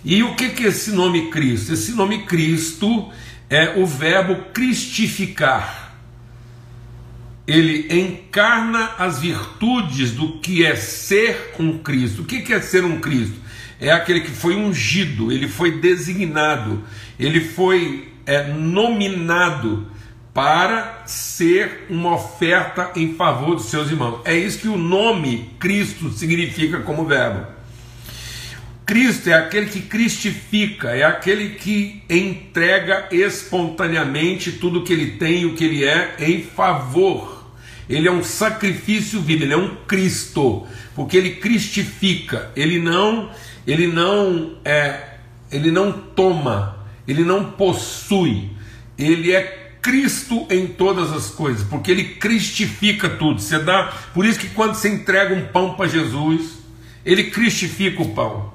E 0.02 0.22
o 0.22 0.34
que 0.34 0.44
é 0.44 0.68
esse 0.68 0.92
nome 0.92 1.30
Cristo? 1.30 1.74
Esse 1.74 1.92
nome 1.92 2.22
Cristo 2.22 3.10
é 3.50 3.78
o 3.78 3.84
verbo 3.84 4.36
cristificar. 4.54 5.98
Ele 7.46 7.94
encarna 7.94 8.92
as 8.96 9.20
virtudes 9.20 10.12
do 10.12 10.38
que 10.38 10.64
é 10.64 10.76
ser 10.76 11.56
um 11.58 11.76
Cristo. 11.76 12.22
O 12.22 12.24
que 12.24 12.54
é 12.54 12.60
ser 12.62 12.84
um 12.84 12.98
Cristo? 12.98 13.36
É 13.78 13.92
aquele 13.92 14.20
que 14.22 14.30
foi 14.30 14.56
ungido, 14.56 15.30
ele 15.30 15.46
foi 15.46 15.78
designado, 15.78 16.82
ele 17.18 17.42
foi 17.42 18.09
é, 18.26 18.52
nominado 18.52 19.86
para 20.32 21.02
ser 21.06 21.86
uma 21.90 22.14
oferta 22.14 22.92
em 22.94 23.14
favor 23.14 23.56
dos 23.56 23.66
seus 23.66 23.90
irmãos. 23.90 24.20
É 24.24 24.36
isso 24.36 24.60
que 24.60 24.68
o 24.68 24.76
nome 24.76 25.50
Cristo 25.58 26.10
significa 26.10 26.80
como 26.80 27.04
verbo. 27.04 27.46
Cristo 28.90 29.28
é 29.30 29.34
aquele 29.34 29.66
que 29.66 29.82
cristifica, 29.82 30.90
é 30.90 31.04
aquele 31.04 31.50
que 31.50 32.02
entrega 32.10 33.06
espontaneamente 33.12 34.50
tudo 34.50 34.80
o 34.80 34.84
que 34.84 34.92
ele 34.92 35.12
tem 35.12 35.42
e 35.42 35.46
o 35.46 35.54
que 35.54 35.62
ele 35.62 35.84
é 35.84 36.16
em 36.18 36.42
favor. 36.42 37.52
Ele 37.88 38.08
é 38.08 38.10
um 38.10 38.24
sacrifício 38.24 39.20
vivo, 39.20 39.44
ele 39.44 39.52
é 39.52 39.56
um 39.56 39.76
Cristo, 39.86 40.66
porque 40.96 41.16
ele 41.16 41.36
cristifica, 41.36 42.50
ele 42.56 42.80
não, 42.80 43.30
ele 43.64 43.86
não 43.86 44.56
é, 44.64 45.18
ele 45.52 45.70
não 45.70 45.92
toma, 45.92 46.79
ele 47.06 47.24
não 47.24 47.52
possui, 47.52 48.50
ele 48.96 49.32
é 49.32 49.60
Cristo 49.82 50.46
em 50.50 50.66
todas 50.66 51.12
as 51.12 51.30
coisas, 51.30 51.66
porque 51.66 51.90
ele 51.90 52.04
cristifica 52.16 53.08
tudo. 53.08 53.40
Você 53.40 53.58
dá, 53.58 53.92
por 54.12 54.24
isso 54.26 54.38
que 54.38 54.48
quando 54.48 54.74
você 54.74 54.88
entrega 54.88 55.34
um 55.34 55.46
pão 55.46 55.74
para 55.74 55.88
Jesus, 55.88 56.58
ele 57.04 57.30
cristifica 57.30 58.02
o 58.02 58.14
pão. 58.14 58.52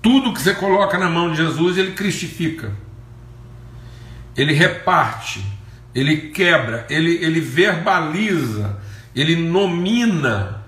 Tudo 0.00 0.34
que 0.34 0.42
você 0.42 0.54
coloca 0.54 0.98
na 0.98 1.08
mão 1.08 1.30
de 1.30 1.36
Jesus, 1.36 1.78
ele 1.78 1.92
cristifica. 1.92 2.72
Ele 4.36 4.52
reparte, 4.52 5.44
ele 5.94 6.30
quebra, 6.30 6.86
ele, 6.90 7.24
ele 7.24 7.40
verbaliza, 7.40 8.80
ele 9.14 9.36
nomina 9.36 10.61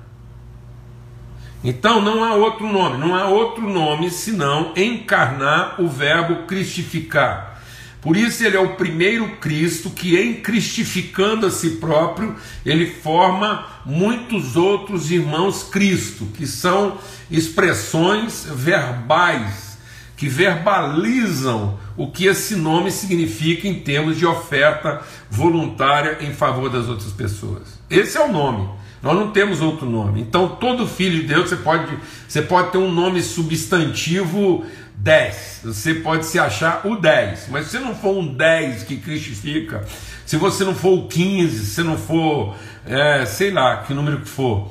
então 1.65 2.03
não 2.03 2.23
há 2.23 2.35
outro 2.35 2.71
nome, 2.71 2.99
não 2.99 3.15
há 3.15 3.27
outro 3.27 3.67
nome 3.67 4.11
senão 4.11 4.75
encarnar 4.77 5.81
o 5.81 5.89
verbo 5.89 6.47
cristificar. 6.47 7.55
Por 8.03 8.19
isso 8.19 8.45
ele 8.45 8.55
é 8.55 8.61
o 8.61 8.77
primeiro 8.77 9.37
Cristo 9.39 9.89
que, 9.89 10.15
em 10.15 10.35
cristificando 10.35 11.47
a 11.47 11.51
si 11.51 11.77
próprio, 11.77 12.37
ele 12.67 12.87
forma 12.87 13.67
muitos 13.83 14.57
outros 14.57 15.11
irmãos 15.11 15.63
Cristo, 15.63 16.27
que 16.37 16.47
são 16.47 16.99
expressões 17.31 18.47
verbais, 18.47 19.79
que 20.19 20.29
verbalizam 20.29 21.79
o 21.97 22.11
que 22.11 22.27
esse 22.27 22.57
nome 22.57 22.91
significa 22.91 23.67
em 23.67 23.81
termos 23.81 24.19
de 24.19 24.27
oferta 24.27 25.01
voluntária 25.31 26.19
em 26.21 26.35
favor 26.35 26.69
das 26.69 26.87
outras 26.89 27.11
pessoas. 27.11 27.81
Esse 27.89 28.19
é 28.19 28.21
o 28.23 28.31
nome. 28.31 28.84
Nós 29.05 29.15
não 29.15 29.31
temos 29.31 29.61
outro 29.61 29.85
nome. 29.85 30.23
Então, 30.23 30.49
todo 30.49 30.89
filho 30.89 31.21
de 31.21 31.29
Deus, 31.29 31.51
você 31.51 31.57
pode, 31.57 31.95
você 32.27 32.41
pode 32.41 32.73
ter 32.73 32.79
um 32.79 32.91
nome 32.91 33.23
substantivo 33.23 34.65
10. 34.97 35.61
Você 35.65 35.93
pode 35.97 36.25
se 36.25 36.39
achar 36.39 36.87
o 36.87 36.97
10. 36.97 37.49
Mas 37.51 37.67
se 37.67 37.79
não 37.79 37.95
for 37.95 38.17
um 38.17 38.27
10 38.27 38.85
que 38.85 38.97
cristifica, 38.97 39.85
se 40.25 40.39
você 40.39 40.65
não 40.65 40.75
for 40.75 40.99
o 40.99 41.07
15, 41.07 41.67
se 41.67 41.83
não 41.83 41.99
for, 41.99 42.57
é, 42.87 43.27
sei 43.27 43.51
lá, 43.51 43.83
que 43.83 43.93
número 43.93 44.23
que 44.23 44.29
for. 44.29 44.71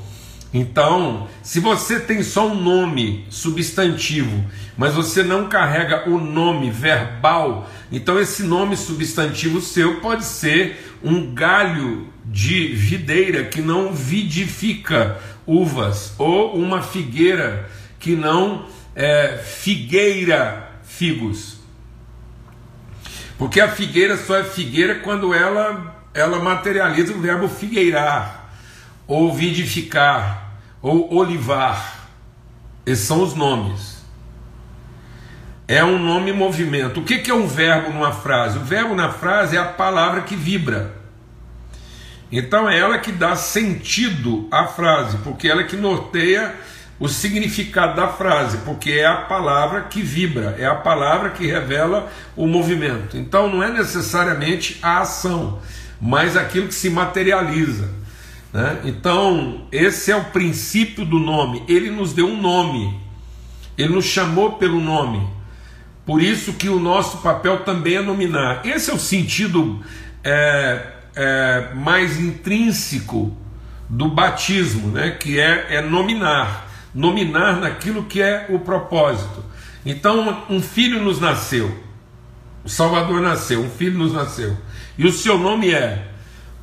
Então, 0.51 1.27
se 1.43 1.59
você 1.59 1.99
tem 1.99 2.23
só 2.23 2.47
um 2.47 2.55
nome 2.55 3.27
substantivo, 3.29 4.43
mas 4.75 4.95
você 4.95 5.21
não 5.21 5.47
carrega 5.47 6.09
o 6.09 6.19
nome 6.19 6.71
verbal, 6.71 7.69
então 7.93 8.19
esse 8.19 8.41
nome 8.41 8.75
substantivo 8.75 9.61
seu 9.61 10.01
pode 10.01 10.25
ser 10.25 10.97
um 11.03 11.31
galho 11.31 12.11
de 12.25 12.69
videira 12.69 13.43
que 13.43 13.61
não 13.61 13.93
vidifica 13.93 15.21
uvas, 15.45 16.15
ou 16.17 16.55
uma 16.55 16.81
figueira 16.81 17.69
que 17.99 18.15
não 18.15 18.65
é, 18.95 19.37
figueira 19.37 20.71
figos. 20.83 21.57
Porque 23.37 23.61
a 23.61 23.67
figueira 23.67 24.17
só 24.17 24.37
é 24.37 24.43
figueira 24.43 24.95
quando 24.95 25.31
ela, 25.31 26.03
ela 26.15 26.39
materializa 26.39 27.13
o 27.13 27.21
verbo 27.21 27.47
figueirar, 27.47 28.49
ou 29.05 29.31
vidificar, 29.31 30.57
ou 30.81 31.13
olivar. 31.13 32.09
Esses 32.87 33.05
são 33.05 33.21
os 33.21 33.35
nomes. 33.35 33.92
É 35.73 35.83
um 35.83 35.97
nome 35.97 36.31
movimento. 36.31 36.99
O 36.99 37.03
que 37.03 37.31
é 37.31 37.33
um 37.33 37.47
verbo 37.47 37.91
numa 37.91 38.11
frase? 38.11 38.59
O 38.59 38.63
verbo 38.63 38.93
na 38.93 39.09
frase 39.09 39.57
é 39.57 39.59
a 39.59 39.65
palavra 39.65 40.21
que 40.21 40.35
vibra. 40.35 40.93
Então 42.31 42.69
é 42.69 42.77
ela 42.77 42.99
que 42.99 43.11
dá 43.11 43.35
sentido 43.35 44.47
à 44.51 44.67
frase, 44.67 45.17
porque 45.23 45.47
ela 45.47 45.61
é 45.61 45.63
que 45.63 45.75
norteia 45.75 46.53
o 46.99 47.09
significado 47.09 47.95
da 47.95 48.07
frase, 48.07 48.59
porque 48.59 48.91
é 48.91 49.07
a 49.07 49.15
palavra 49.15 49.81
que 49.81 50.03
vibra, 50.03 50.55
é 50.59 50.65
a 50.67 50.75
palavra 50.75 51.31
que 51.31 51.47
revela 51.47 52.07
o 52.35 52.45
movimento. 52.45 53.17
Então 53.17 53.49
não 53.49 53.63
é 53.63 53.71
necessariamente 53.71 54.77
a 54.79 54.99
ação, 54.99 55.59
mas 55.99 56.37
aquilo 56.37 56.67
que 56.67 56.75
se 56.75 56.91
materializa. 56.91 57.89
Né? 58.53 58.77
Então, 58.85 59.65
esse 59.71 60.11
é 60.11 60.15
o 60.15 60.25
princípio 60.25 61.03
do 61.03 61.17
nome. 61.17 61.63
Ele 61.67 61.89
nos 61.89 62.13
deu 62.13 62.27
um 62.27 62.39
nome, 62.39 62.95
ele 63.75 63.91
nos 63.91 64.05
chamou 64.05 64.51
pelo 64.51 64.79
nome. 64.79 65.41
Por 66.05 66.21
isso 66.21 66.53
que 66.53 66.69
o 66.69 66.79
nosso 66.79 67.19
papel 67.19 67.59
também 67.63 67.95
é 67.95 68.01
nominar. 68.01 68.65
Esse 68.65 68.91
é 68.91 68.93
o 68.93 68.99
sentido 68.99 69.81
é, 70.23 70.85
é, 71.15 71.69
mais 71.75 72.19
intrínseco 72.19 73.35
do 73.89 74.09
batismo, 74.09 74.89
né? 74.89 75.11
que 75.11 75.39
é, 75.39 75.75
é 75.75 75.81
nominar 75.81 76.73
nominar 76.93 77.59
naquilo 77.59 78.03
que 78.03 78.21
é 78.21 78.45
o 78.49 78.59
propósito. 78.59 79.43
Então, 79.85 80.43
um 80.49 80.61
filho 80.61 81.01
nos 81.01 81.19
nasceu, 81.19 81.83
o 82.63 82.69
Salvador 82.69 83.21
nasceu, 83.21 83.61
um 83.61 83.69
filho 83.69 83.97
nos 83.97 84.13
nasceu, 84.13 84.55
e 84.97 85.05
o 85.05 85.11
seu 85.11 85.37
nome 85.37 85.73
é 85.73 86.07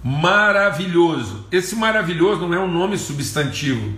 maravilhoso. 0.03 1.47
Esse 1.51 1.77
maravilhoso 1.77 2.47
não 2.47 2.55
é 2.55 2.61
um 2.61 2.71
nome 2.71 2.97
substantivo, 2.97 3.93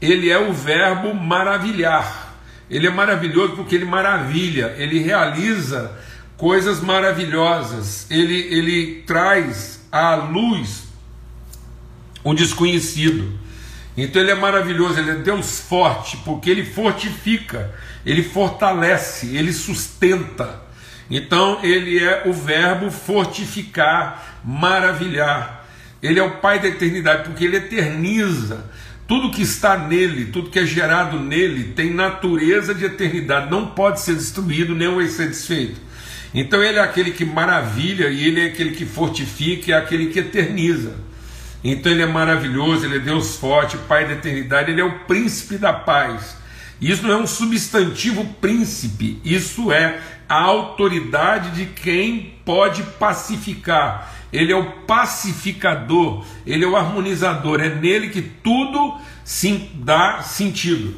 ele 0.00 0.28
é 0.28 0.38
o 0.38 0.52
verbo 0.52 1.14
maravilhar. 1.14 2.27
Ele 2.70 2.86
é 2.86 2.90
maravilhoso 2.90 3.56
porque 3.56 3.74
ele 3.74 3.84
maravilha, 3.84 4.74
ele 4.76 4.98
realiza 4.98 5.96
coisas 6.36 6.80
maravilhosas, 6.80 8.06
ele, 8.10 8.36
ele 8.54 9.02
traz 9.06 9.86
à 9.90 10.14
luz 10.14 10.84
o 12.22 12.34
desconhecido. 12.34 13.38
Então 13.96 14.22
ele 14.22 14.30
é 14.30 14.34
maravilhoso, 14.34 15.00
ele 15.00 15.10
é 15.10 15.14
Deus 15.14 15.58
forte, 15.58 16.16
porque 16.18 16.48
ele 16.48 16.64
fortifica, 16.64 17.74
ele 18.06 18.22
fortalece, 18.22 19.34
ele 19.36 19.52
sustenta. 19.52 20.62
Então 21.10 21.58
ele 21.64 21.98
é 21.98 22.22
o 22.26 22.32
verbo 22.32 22.90
fortificar, 22.90 24.40
maravilhar. 24.44 25.66
Ele 26.00 26.20
é 26.20 26.22
o 26.22 26.36
Pai 26.36 26.60
da 26.60 26.68
eternidade, 26.68 27.24
porque 27.24 27.44
ele 27.44 27.56
eterniza. 27.56 28.70
Tudo 29.08 29.30
que 29.30 29.40
está 29.40 29.78
nele, 29.78 30.26
tudo 30.26 30.50
que 30.50 30.58
é 30.58 30.66
gerado 30.66 31.18
nele, 31.18 31.72
tem 31.72 31.94
natureza 31.94 32.74
de 32.74 32.84
eternidade, 32.84 33.50
não 33.50 33.68
pode 33.68 34.02
ser 34.02 34.14
destruído, 34.14 34.74
nem 34.74 34.94
vai 34.94 35.08
ser 35.08 35.28
desfeito. 35.28 35.80
Então 36.34 36.62
ele 36.62 36.78
é 36.78 36.82
aquele 36.82 37.12
que 37.12 37.24
maravilha 37.24 38.08
e 38.08 38.28
ele 38.28 38.42
é 38.42 38.48
aquele 38.48 38.72
que 38.72 38.84
fortifica, 38.84 39.72
é 39.72 39.74
aquele 39.74 40.08
que 40.08 40.18
eterniza. 40.18 40.94
Então 41.64 41.90
ele 41.90 42.02
é 42.02 42.06
maravilhoso, 42.06 42.84
ele 42.84 42.96
é 42.96 43.00
Deus 43.00 43.36
forte, 43.36 43.78
Pai 43.78 44.06
da 44.06 44.12
eternidade, 44.12 44.70
ele 44.70 44.82
é 44.82 44.84
o 44.84 45.00
príncipe 45.00 45.56
da 45.56 45.72
paz. 45.72 46.36
Isso 46.80 47.02
não 47.02 47.12
é 47.12 47.16
um 47.16 47.26
substantivo 47.26 48.24
príncipe, 48.40 49.20
isso 49.24 49.72
é 49.72 50.00
a 50.28 50.42
autoridade 50.42 51.50
de 51.50 51.66
quem 51.66 52.34
pode 52.44 52.82
pacificar. 52.82 54.14
Ele 54.32 54.52
é 54.52 54.56
o 54.56 54.72
pacificador, 54.82 56.24
ele 56.46 56.64
é 56.64 56.68
o 56.68 56.76
harmonizador, 56.76 57.60
é 57.60 57.68
nele 57.68 58.10
que 58.10 58.22
tudo 58.22 58.96
se 59.24 59.70
dá 59.74 60.22
sentido. 60.22 60.94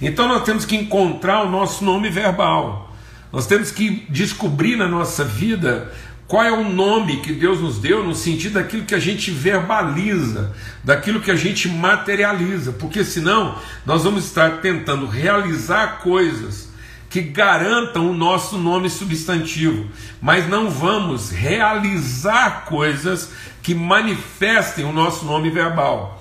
Então 0.00 0.26
nós 0.26 0.42
temos 0.42 0.64
que 0.64 0.74
encontrar 0.74 1.42
o 1.42 1.50
nosso 1.50 1.84
nome 1.84 2.08
verbal. 2.08 2.90
Nós 3.32 3.46
temos 3.46 3.70
que 3.70 4.06
descobrir 4.08 4.76
na 4.76 4.88
nossa 4.88 5.24
vida 5.24 5.92
qual 6.30 6.44
é 6.44 6.52
o 6.52 6.62
nome 6.62 7.16
que 7.16 7.32
Deus 7.32 7.60
nos 7.60 7.78
deu 7.78 8.04
no 8.04 8.14
sentido 8.14 8.52
daquilo 8.52 8.84
que 8.84 8.94
a 8.94 9.00
gente 9.00 9.32
verbaliza, 9.32 10.54
daquilo 10.84 11.20
que 11.20 11.28
a 11.32 11.34
gente 11.34 11.68
materializa, 11.68 12.70
porque 12.70 13.02
senão 13.02 13.58
nós 13.84 14.04
vamos 14.04 14.26
estar 14.26 14.58
tentando 14.58 15.06
realizar 15.06 15.98
coisas 15.98 16.68
que 17.08 17.20
garantam 17.20 18.08
o 18.08 18.14
nosso 18.14 18.56
nome 18.56 18.88
substantivo, 18.88 19.88
mas 20.22 20.48
não 20.48 20.70
vamos 20.70 21.32
realizar 21.32 22.64
coisas 22.66 23.32
que 23.60 23.74
manifestem 23.74 24.84
o 24.84 24.92
nosso 24.92 25.24
nome 25.24 25.50
verbal. 25.50 26.19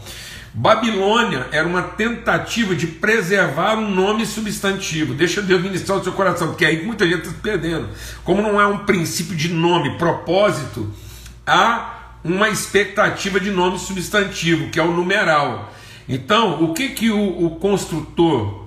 Babilônia 0.54 1.48
era 1.52 1.68
uma 1.68 1.84
tentativa 1.84 2.76
de 2.76 2.88
preservar 2.88 3.76
um 3.76 3.90
nome 3.90 4.26
substantivo. 4.26 5.14
Deixa 5.14 5.42
Deus 5.42 5.62
ministrar 5.62 6.00
o 6.00 6.04
seu 6.04 6.14
coração, 6.14 6.50
porque 6.50 6.66
aí 6.66 6.84
muita 6.84 7.06
gente 7.06 7.20
está 7.20 7.32
se 7.32 7.38
perdendo. 7.38 7.88
Como 8.24 8.42
não 8.42 8.60
é 8.60 8.66
um 8.66 8.80
princípio 8.80 9.36
de 9.36 9.50
nome, 9.50 9.98
propósito, 9.98 10.92
há 11.46 12.18
uma 12.24 12.50
expectativa 12.50 13.40
de 13.40 13.52
nome 13.52 13.78
substantivo, 13.78 14.70
que 14.70 14.80
é 14.80 14.84
o 14.84 14.92
numeral. 14.92 15.72
Então, 16.08 16.64
o 16.64 16.74
que, 16.74 16.90
que 16.90 17.12
o, 17.12 17.46
o 17.46 17.52
construtor, 17.52 18.66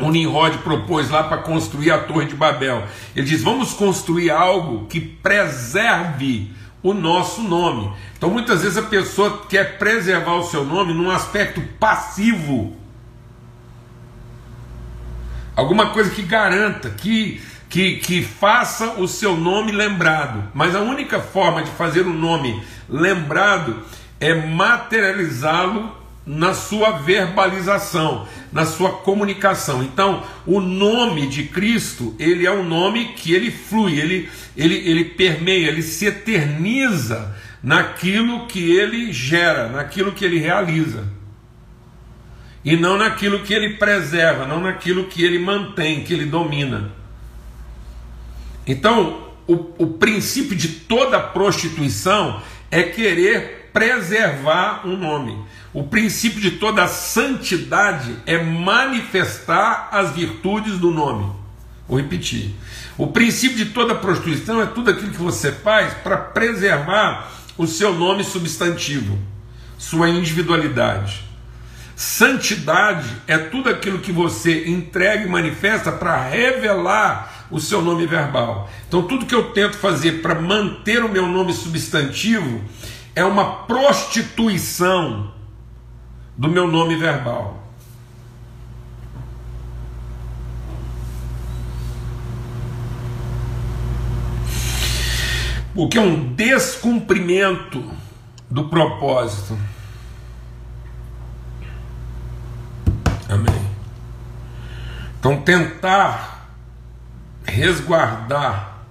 o 0.00 0.10
Nimrod, 0.10 0.58
propôs 0.58 1.10
lá 1.10 1.22
para 1.24 1.38
construir 1.38 1.90
a 1.90 1.98
Torre 1.98 2.24
de 2.24 2.34
Babel? 2.34 2.84
Ele 3.14 3.26
diz: 3.26 3.42
vamos 3.42 3.74
construir 3.74 4.30
algo 4.30 4.86
que 4.86 4.98
preserve 4.98 6.50
o 6.82 6.92
nosso 6.92 7.42
nome. 7.42 7.92
Então 8.16 8.30
muitas 8.30 8.62
vezes 8.62 8.76
a 8.76 8.82
pessoa 8.82 9.46
quer 9.48 9.78
preservar 9.78 10.34
o 10.34 10.44
seu 10.44 10.64
nome 10.64 10.92
num 10.92 11.10
aspecto 11.10 11.60
passivo. 11.78 12.76
Alguma 15.54 15.90
coisa 15.90 16.10
que 16.10 16.22
garanta, 16.22 16.90
que, 16.90 17.40
que, 17.68 17.96
que 17.96 18.22
faça 18.22 18.94
o 19.00 19.06
seu 19.06 19.36
nome 19.36 19.70
lembrado. 19.70 20.44
Mas 20.54 20.74
a 20.74 20.80
única 20.80 21.20
forma 21.20 21.62
de 21.62 21.70
fazer 21.70 22.06
o 22.06 22.12
nome 22.12 22.62
lembrado 22.88 23.82
é 24.18 24.34
materializá-lo 24.34 26.01
na 26.24 26.54
sua 26.54 26.98
verbalização, 26.98 28.26
na 28.52 28.64
sua 28.64 28.90
comunicação. 28.98 29.82
Então, 29.82 30.22
o 30.46 30.60
nome 30.60 31.26
de 31.26 31.44
Cristo, 31.44 32.14
ele 32.18 32.46
é 32.46 32.52
um 32.52 32.64
nome 32.64 33.14
que 33.14 33.32
ele 33.32 33.50
flui, 33.50 33.98
ele, 33.98 34.28
ele, 34.56 34.76
ele 34.88 35.04
permeia, 35.04 35.68
ele 35.68 35.82
se 35.82 36.06
eterniza 36.06 37.34
naquilo 37.62 38.46
que 38.46 38.76
ele 38.76 39.12
gera, 39.12 39.68
naquilo 39.68 40.12
que 40.12 40.24
ele 40.24 40.38
realiza. 40.38 41.06
E 42.64 42.76
não 42.76 42.96
naquilo 42.96 43.40
que 43.40 43.52
ele 43.52 43.74
preserva, 43.74 44.46
não 44.46 44.60
naquilo 44.60 45.06
que 45.06 45.24
ele 45.24 45.38
mantém, 45.38 46.04
que 46.04 46.12
ele 46.14 46.26
domina. 46.26 46.92
Então, 48.64 49.32
o, 49.48 49.54
o 49.78 49.86
princípio 49.94 50.56
de 50.56 50.68
toda 50.68 51.18
prostituição 51.18 52.40
é 52.70 52.84
querer 52.84 53.70
preservar 53.72 54.86
um 54.86 54.96
nome. 54.96 55.36
O 55.74 55.84
princípio 55.84 56.38
de 56.38 56.52
toda 56.52 56.86
santidade 56.86 58.14
é 58.26 58.42
manifestar 58.42 59.88
as 59.90 60.10
virtudes 60.10 60.78
do 60.78 60.90
nome. 60.90 61.32
Vou 61.88 61.98
repetir. 61.98 62.54
O 62.98 63.06
princípio 63.06 63.56
de 63.56 63.66
toda 63.66 63.94
prostituição 63.94 64.60
é 64.60 64.66
tudo 64.66 64.90
aquilo 64.90 65.10
que 65.10 65.22
você 65.22 65.50
faz 65.50 65.94
para 65.94 66.18
preservar 66.18 67.30
o 67.56 67.66
seu 67.66 67.94
nome 67.94 68.22
substantivo, 68.22 69.18
sua 69.78 70.10
individualidade. 70.10 71.24
Santidade 71.96 73.08
é 73.26 73.38
tudo 73.38 73.70
aquilo 73.70 73.98
que 74.00 74.12
você 74.12 74.68
entrega 74.68 75.24
e 75.24 75.28
manifesta 75.28 75.90
para 75.90 76.22
revelar 76.22 77.46
o 77.50 77.60
seu 77.60 77.80
nome 77.80 78.06
verbal. 78.06 78.70
Então, 78.88 79.02
tudo 79.02 79.24
que 79.24 79.34
eu 79.34 79.52
tento 79.52 79.78
fazer 79.78 80.20
para 80.20 80.34
manter 80.34 81.02
o 81.02 81.08
meu 81.08 81.26
nome 81.26 81.52
substantivo 81.54 82.62
é 83.14 83.24
uma 83.24 83.64
prostituição 83.64 85.32
do 86.36 86.48
meu 86.48 86.66
nome 86.66 86.96
verbal. 86.96 87.62
O 95.74 95.88
que 95.88 95.96
é 95.96 96.00
um 96.00 96.34
descumprimento 96.34 97.82
do 98.50 98.68
propósito. 98.68 99.58
Amém. 103.28 103.70
Então, 105.18 105.40
tentar 105.40 106.50
resguardar 107.44 108.84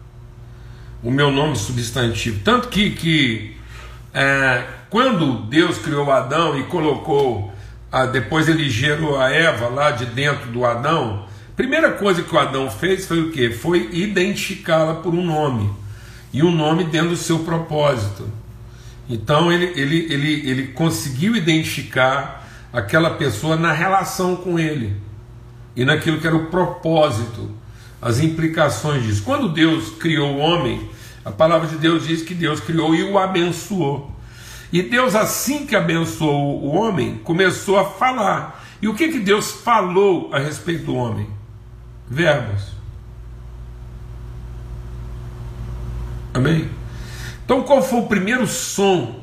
o 1.03 1.11
meu 1.11 1.31
nome 1.31 1.55
substantivo. 1.55 2.39
Tanto 2.43 2.69
que, 2.69 2.91
que 2.91 3.60
é, 4.13 4.63
quando 4.89 5.43
Deus 5.43 5.77
criou 5.77 6.11
Adão 6.11 6.57
e 6.59 6.63
colocou, 6.63 7.53
a, 7.91 8.05
depois 8.05 8.49
ele 8.49 8.69
gerou 8.69 9.19
a 9.19 9.29
Eva 9.29 9.67
lá 9.67 9.91
de 9.91 10.05
dentro 10.05 10.51
do 10.51 10.65
Adão, 10.65 11.25
primeira 11.55 11.91
coisa 11.91 12.23
que 12.23 12.35
o 12.35 12.39
Adão 12.39 12.69
fez 12.69 13.05
foi 13.05 13.21
o 13.21 13.31
que? 13.31 13.51
Foi 13.51 13.89
identificá-la 13.93 14.95
por 14.95 15.13
um 15.13 15.25
nome. 15.25 15.69
E 16.33 16.41
um 16.43 16.51
nome 16.51 16.85
dentro 16.85 17.09
do 17.09 17.17
seu 17.17 17.39
propósito. 17.39 18.29
Então 19.09 19.51
ele, 19.51 19.65
ele, 19.75 20.07
ele, 20.11 20.49
ele 20.49 20.67
conseguiu 20.69 21.35
identificar 21.35 22.47
aquela 22.71 23.11
pessoa 23.11 23.57
na 23.57 23.73
relação 23.73 24.37
com 24.37 24.57
ele 24.57 24.95
e 25.75 25.83
naquilo 25.83 26.19
que 26.19 26.27
era 26.27 26.35
o 26.35 26.47
propósito, 26.47 27.51
as 28.01 28.19
implicações 28.19 29.03
disso. 29.03 29.23
Quando 29.23 29.49
Deus 29.49 29.89
criou 29.91 30.35
o 30.35 30.37
homem, 30.37 30.89
a 31.23 31.31
palavra 31.31 31.67
de 31.67 31.77
Deus 31.77 32.07
diz 32.07 32.21
que 32.21 32.33
Deus 32.33 32.59
criou 32.59 32.95
e 32.95 33.03
o 33.03 33.17
abençoou. 33.17 34.11
E 34.71 34.81
Deus, 34.81 35.15
assim 35.15 35.65
que 35.65 35.75
abençoou 35.75 36.63
o 36.63 36.75
homem, 36.75 37.17
começou 37.23 37.77
a 37.77 37.85
falar. 37.85 38.63
E 38.81 38.87
o 38.87 38.95
que, 38.95 39.09
que 39.09 39.19
Deus 39.19 39.51
falou 39.51 40.33
a 40.33 40.39
respeito 40.39 40.85
do 40.85 40.95
homem? 40.95 41.29
Verbos. 42.09 42.71
Amém? 46.33 46.69
Então, 47.43 47.63
qual 47.63 47.83
foi 47.83 47.99
o 47.99 48.07
primeiro 48.07 48.47
som? 48.47 49.21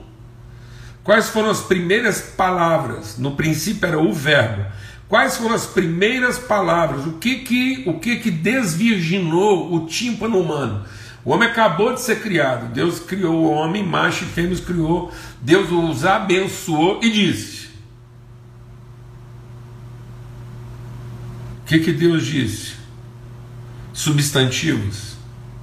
Quais 1.02 1.30
foram 1.30 1.48
as 1.48 1.62
primeiras 1.62 2.20
palavras? 2.20 3.16
No 3.16 3.34
princípio 3.34 3.86
era 3.86 3.98
o 3.98 4.12
verbo. 4.12 4.66
Quais 5.08 5.38
foram 5.38 5.54
as 5.54 5.64
primeiras 5.64 6.38
palavras? 6.38 7.06
O 7.06 7.12
que 7.12 7.36
que, 7.36 7.84
o 7.86 7.98
que, 7.98 8.16
que 8.16 8.30
desvirginou 8.30 9.74
o 9.74 9.86
tímpano 9.86 10.38
humano? 10.38 10.84
O 11.24 11.30
homem 11.30 11.48
acabou 11.48 11.94
de 11.94 12.00
ser 12.00 12.22
criado. 12.22 12.72
Deus 12.72 13.00
criou 13.00 13.44
o 13.44 13.50
homem, 13.50 13.84
macho 13.84 14.24
e 14.24 14.28
fêmea 14.28 14.52
os 14.52 14.60
criou. 14.60 15.12
Deus 15.40 15.70
os 15.70 16.04
abençoou 16.04 17.00
e 17.02 17.10
disse: 17.10 17.68
O 21.62 21.66
que, 21.66 21.80
que 21.80 21.92
Deus 21.92 22.24
disse? 22.24 22.74
Substantivos? 23.92 25.16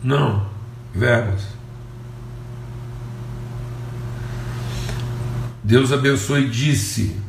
Não, 0.03 0.47
verbos. 0.93 1.43
Deus 5.63 5.91
abençoou 5.91 6.39
e 6.39 6.49
disse: 6.49 7.25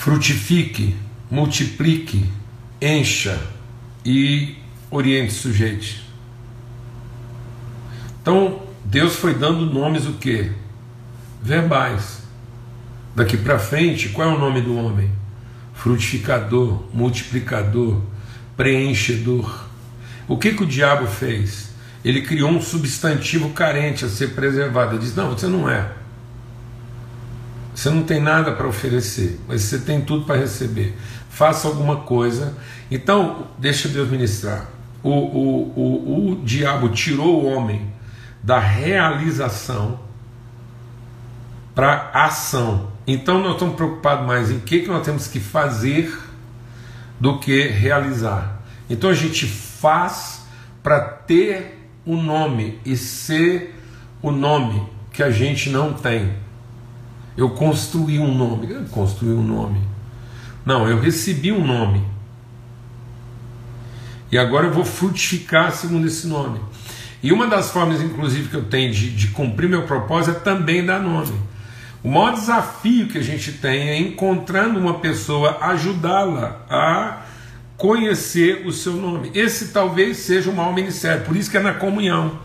frutifique, 0.00 0.96
multiplique, 1.30 2.24
encha 2.80 3.38
e 4.02 4.56
oriente 4.90 5.34
sujeito. 5.34 6.09
Então, 8.20 8.60
Deus 8.84 9.16
foi 9.16 9.34
dando 9.34 9.66
nomes 9.66 10.06
o 10.06 10.14
que? 10.14 10.50
Verbais. 11.42 12.20
Daqui 13.14 13.36
para 13.36 13.58
frente, 13.58 14.10
qual 14.10 14.30
é 14.30 14.34
o 14.34 14.38
nome 14.38 14.60
do 14.60 14.76
homem? 14.76 15.10
Frutificador, 15.74 16.84
multiplicador, 16.92 18.00
preenchedor. 18.56 19.66
O 20.28 20.36
que, 20.36 20.52
que 20.52 20.62
o 20.62 20.66
diabo 20.66 21.06
fez? 21.06 21.70
Ele 22.04 22.22
criou 22.22 22.50
um 22.50 22.60
substantivo 22.60 23.50
carente 23.50 24.04
a 24.04 24.08
ser 24.08 24.34
preservado. 24.34 24.92
Ele 24.92 25.02
diz: 25.02 25.14
Não, 25.14 25.30
você 25.30 25.46
não 25.46 25.68
é. 25.68 25.92
Você 27.74 27.88
não 27.88 28.02
tem 28.02 28.20
nada 28.20 28.52
para 28.52 28.66
oferecer, 28.66 29.40
mas 29.48 29.62
você 29.62 29.78
tem 29.78 30.02
tudo 30.02 30.26
para 30.26 30.38
receber. 30.38 30.94
Faça 31.30 31.66
alguma 31.66 31.96
coisa. 31.96 32.54
Então, 32.90 33.48
deixa 33.58 33.88
Deus 33.88 34.10
ministrar. 34.10 34.68
O, 35.02 35.10
o, 35.10 35.72
o, 35.76 36.32
o 36.32 36.44
diabo 36.44 36.90
tirou 36.90 37.42
o 37.42 37.46
homem 37.46 37.90
da 38.42 38.58
realização 38.58 40.00
para 41.74 42.10
ação. 42.12 42.90
Então, 43.06 43.40
nós 43.40 43.54
estamos 43.54 43.74
preocupados 43.74 44.26
mais 44.26 44.50
em 44.50 44.60
que, 44.60 44.80
que 44.80 44.88
nós 44.88 45.04
temos 45.04 45.26
que 45.26 45.40
fazer 45.40 46.18
do 47.18 47.38
que 47.38 47.68
realizar. 47.68 48.60
Então, 48.88 49.10
a 49.10 49.14
gente 49.14 49.46
faz 49.46 50.44
para 50.82 51.00
ter 51.00 51.88
o 52.04 52.14
um 52.14 52.22
nome 52.22 52.78
e 52.84 52.96
ser 52.96 53.76
o 54.22 54.30
nome 54.30 54.86
que 55.12 55.22
a 55.22 55.30
gente 55.30 55.70
não 55.70 55.92
tem. 55.92 56.32
Eu 57.36 57.50
construí 57.50 58.18
um 58.18 58.34
nome. 58.34 58.70
Eu 58.70 58.84
construí 58.86 59.32
um 59.32 59.42
nome. 59.42 59.80
Não, 60.64 60.88
eu 60.88 61.00
recebi 61.00 61.52
um 61.52 61.66
nome. 61.66 62.04
E 64.30 64.38
agora 64.38 64.66
eu 64.66 64.72
vou 64.72 64.84
frutificar 64.84 65.72
segundo 65.72 66.06
esse 66.06 66.26
nome. 66.26 66.60
E 67.22 67.32
uma 67.32 67.46
das 67.46 67.70
formas, 67.70 68.00
inclusive, 68.00 68.48
que 68.48 68.56
eu 68.56 68.64
tenho 68.64 68.92
de, 68.92 69.10
de 69.10 69.28
cumprir 69.28 69.68
meu 69.68 69.82
propósito 69.82 70.36
é 70.36 70.40
também 70.40 70.84
dar 70.84 71.00
nome. 71.00 71.32
O 72.02 72.08
maior 72.10 72.32
desafio 72.32 73.08
que 73.08 73.18
a 73.18 73.22
gente 73.22 73.52
tem 73.52 73.90
é 73.90 73.98
encontrando 73.98 74.78
uma 74.78 75.00
pessoa, 75.00 75.58
ajudá-la 75.60 76.62
a 76.70 77.22
conhecer 77.76 78.66
o 78.66 78.72
seu 78.72 78.94
nome. 78.94 79.30
Esse 79.34 79.68
talvez 79.68 80.18
seja 80.18 80.50
o 80.50 80.56
maior 80.56 80.74
ministério, 80.74 81.24
por 81.24 81.36
isso 81.36 81.50
que 81.50 81.58
é 81.58 81.60
na 81.60 81.74
comunhão. 81.74 82.38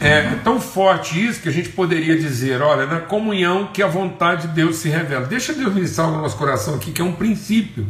É 0.00 0.36
tão 0.44 0.60
forte 0.60 1.24
isso 1.24 1.42
que 1.42 1.48
a 1.48 1.52
gente 1.52 1.70
poderia 1.70 2.16
dizer: 2.16 2.62
olha, 2.62 2.86
na 2.86 3.00
comunhão 3.00 3.66
que 3.72 3.82
a 3.82 3.88
vontade 3.88 4.46
de 4.46 4.54
Deus 4.54 4.76
se 4.76 4.88
revela. 4.88 5.26
Deixa 5.26 5.52
Deus 5.52 5.74
ministrar 5.74 6.08
no 6.08 6.22
nosso 6.22 6.36
coração 6.36 6.76
aqui, 6.76 6.92
que 6.92 7.00
é 7.00 7.04
um 7.04 7.14
princípio. 7.14 7.84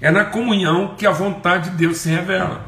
É 0.00 0.12
na 0.12 0.24
comunhão 0.24 0.94
que 0.96 1.04
a 1.04 1.10
vontade 1.10 1.70
de 1.70 1.76
Deus 1.76 1.98
se 1.98 2.08
revela. 2.08 2.64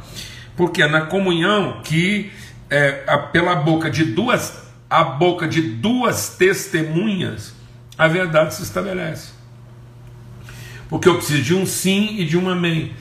Porque 0.57 0.83
é 0.83 0.89
na 0.89 1.03
comunhão 1.03 1.81
que, 1.83 2.31
é, 2.71 3.05
a, 3.07 3.19
pela 3.19 3.55
boca 3.55 3.91
de 3.91 4.05
duas, 4.05 4.63
a 4.89 5.03
boca 5.05 5.49
de 5.49 5.63
duas 5.63 6.31
testemunhas, 6.37 7.55
a 7.97 8.09
verdade 8.09 8.55
se 8.55 8.63
estabelece. 8.63 9.31
Porque 10.89 11.09
eu 11.09 11.17
preciso 11.17 11.43
de 11.43 11.55
um 11.55 11.65
sim 11.65 12.17
e 12.19 12.25
de 12.25 12.37
um 12.37 12.49
amém. 12.49 12.93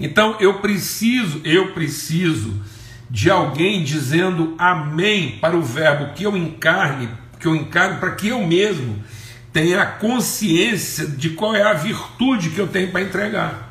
Então 0.00 0.36
eu 0.40 0.60
preciso, 0.60 1.40
eu 1.44 1.72
preciso 1.72 2.60
de 3.08 3.30
alguém 3.30 3.84
dizendo 3.84 4.54
amém 4.58 5.38
para 5.40 5.56
o 5.56 5.62
verbo 5.62 6.12
que 6.14 6.24
eu 6.24 6.36
encarne, 6.36 7.08
que 7.38 7.46
eu 7.46 7.54
encarne 7.54 7.98
para 7.98 8.10
que 8.12 8.28
eu 8.28 8.44
mesmo 8.44 9.02
tenha 9.52 9.80
a 9.80 9.86
consciência 9.86 11.06
de 11.06 11.30
qual 11.30 11.54
é 11.54 11.62
a 11.62 11.72
virtude 11.72 12.50
que 12.50 12.60
eu 12.60 12.66
tenho 12.66 12.90
para 12.90 13.00
entregar. 13.00 13.65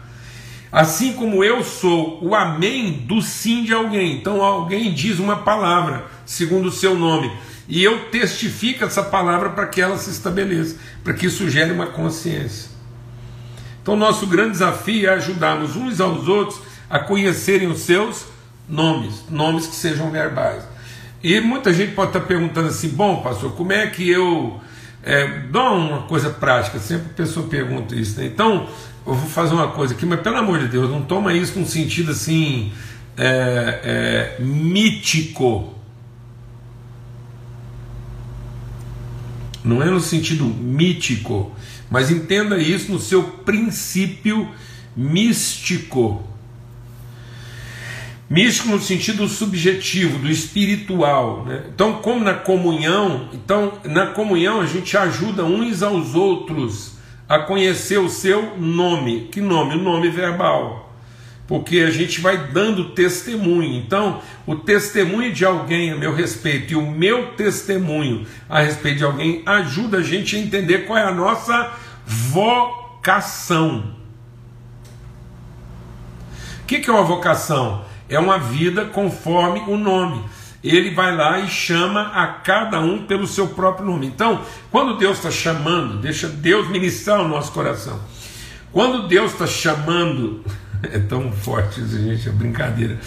Assim 0.75 1.13
como 1.13 1.41
eu 1.41 1.63
sou 1.63 2.21
o 2.21 2.35
amém 2.35 2.91
do 3.07 3.21
sim 3.21 3.63
de 3.63 3.73
alguém. 3.73 4.17
Então 4.17 4.41
alguém 4.41 4.93
diz 4.93 5.19
uma 5.19 5.37
palavra 5.37 6.03
segundo 6.25 6.65
o 6.65 6.71
seu 6.71 6.99
nome 6.99 7.31
e 7.65 7.81
eu 7.81 8.09
testifico 8.09 8.83
essa 8.83 9.01
palavra 9.01 9.51
para 9.51 9.67
que 9.67 9.79
ela 9.79 9.97
se 9.97 10.09
estabeleça, 10.09 10.75
para 11.01 11.13
que 11.13 11.27
isso 11.27 11.49
gere 11.49 11.71
uma 11.71 11.87
consciência. 11.87 12.69
Então 13.81 13.95
nosso 13.95 14.27
grande 14.27 14.51
desafio 14.51 15.07
é 15.07 15.13
ajudarmos 15.13 15.77
uns 15.77 16.01
aos 16.01 16.27
outros 16.27 16.59
a 16.89 16.99
conhecerem 16.99 17.69
os 17.69 17.79
seus 17.79 18.25
nomes, 18.67 19.23
nomes 19.29 19.67
que 19.67 19.75
sejam 19.77 20.11
verbais. 20.11 20.61
E 21.23 21.39
muita 21.39 21.73
gente 21.73 21.93
pode 21.93 22.09
estar 22.09 22.27
perguntando 22.27 22.67
assim: 22.67 22.89
bom, 22.89 23.21
pastor, 23.21 23.53
como 23.53 23.71
é 23.71 23.87
que 23.87 24.09
eu 24.09 24.59
é, 25.01 25.25
dou 25.49 25.77
uma 25.77 26.01
coisa 26.01 26.31
prática? 26.31 26.79
Sempre 26.79 27.11
a 27.11 27.13
pessoa 27.13 27.47
pergunta 27.47 27.95
isso. 27.95 28.19
Né? 28.19 28.25
Então, 28.25 28.67
eu 29.05 29.13
vou 29.13 29.29
fazer 29.29 29.53
uma 29.53 29.67
coisa 29.67 29.93
aqui, 29.93 30.05
mas 30.05 30.19
pelo 30.21 30.37
amor 30.37 30.59
de 30.59 30.67
Deus, 30.67 30.89
não 30.89 31.01
toma 31.03 31.33
isso 31.33 31.59
num 31.59 31.65
sentido 31.65 32.11
assim 32.11 32.71
é, 33.15 34.35
é, 34.39 34.43
mítico. 34.43 35.73
Não 39.63 39.81
é 39.81 39.85
no 39.85 39.99
sentido 39.99 40.45
mítico, 40.45 41.51
mas 41.89 42.09
entenda 42.09 42.57
isso 42.57 42.91
no 42.91 42.99
seu 42.99 43.23
princípio 43.23 44.49
místico. 44.95 46.23
Místico 48.27 48.69
no 48.69 48.81
sentido 48.81 49.27
subjetivo, 49.27 50.17
do 50.17 50.29
espiritual. 50.29 51.45
Né? 51.45 51.63
Então, 51.73 52.01
como 52.01 52.23
na 52.23 52.33
comunhão, 52.33 53.29
então 53.33 53.73
na 53.83 54.07
comunhão 54.07 54.61
a 54.61 54.65
gente 54.65 54.97
ajuda 54.97 55.43
uns 55.45 55.83
aos 55.83 56.15
outros 56.15 56.94
a 57.27 57.39
conhecer 57.39 57.97
o 57.97 58.09
seu 58.09 58.57
nome. 58.57 59.29
Que 59.31 59.41
nome? 59.41 59.75
O 59.75 59.81
nome 59.81 60.09
verbal. 60.09 60.93
Porque 61.47 61.79
a 61.79 61.91
gente 61.91 62.21
vai 62.21 62.37
dando 62.47 62.91
testemunho. 62.91 63.77
Então, 63.77 64.21
o 64.47 64.55
testemunho 64.55 65.31
de 65.31 65.45
alguém 65.45 65.91
a 65.91 65.95
meu 65.95 66.13
respeito 66.13 66.73
e 66.73 66.75
o 66.75 66.81
meu 66.81 67.33
testemunho 67.33 68.25
a 68.49 68.61
respeito 68.61 68.97
de 68.97 69.03
alguém 69.03 69.43
ajuda 69.45 69.97
a 69.99 70.03
gente 70.03 70.35
a 70.35 70.39
entender 70.39 70.85
qual 70.85 70.97
é 70.97 71.03
a 71.03 71.13
nossa 71.13 71.71
vocação. 72.05 73.95
O 76.61 76.65
que 76.65 76.89
é 76.89 76.91
uma 76.91 77.03
vocação? 77.03 77.85
É 78.09 78.17
uma 78.17 78.39
vida 78.39 78.85
conforme 78.85 79.59
o 79.67 79.77
nome. 79.77 80.23
Ele 80.67 80.89
vai 80.89 81.15
lá 81.15 81.39
e 81.39 81.47
chama 81.47 82.07
a 82.07 82.25
cada 82.25 82.79
um 82.79 83.05
pelo 83.05 83.27
seu 83.27 83.49
próprio 83.49 83.85
nome. 83.85 84.07
Então, 84.07 84.41
quando 84.71 84.97
Deus 84.97 85.17
está 85.17 85.29
chamando, 85.29 85.99
deixa 86.01 86.27
Deus 86.27 86.67
ministrar 86.69 87.21
o 87.21 87.27
nosso 87.27 87.51
coração. 87.51 87.99
Quando 88.71 89.07
Deus 89.07 89.33
está 89.33 89.45
chamando, 89.45 90.43
é 90.91 90.97
tão 90.97 91.31
forte 91.31 91.81
isso, 91.81 92.01
gente, 92.01 92.27
é 92.27 92.31
brincadeira. 92.31 92.99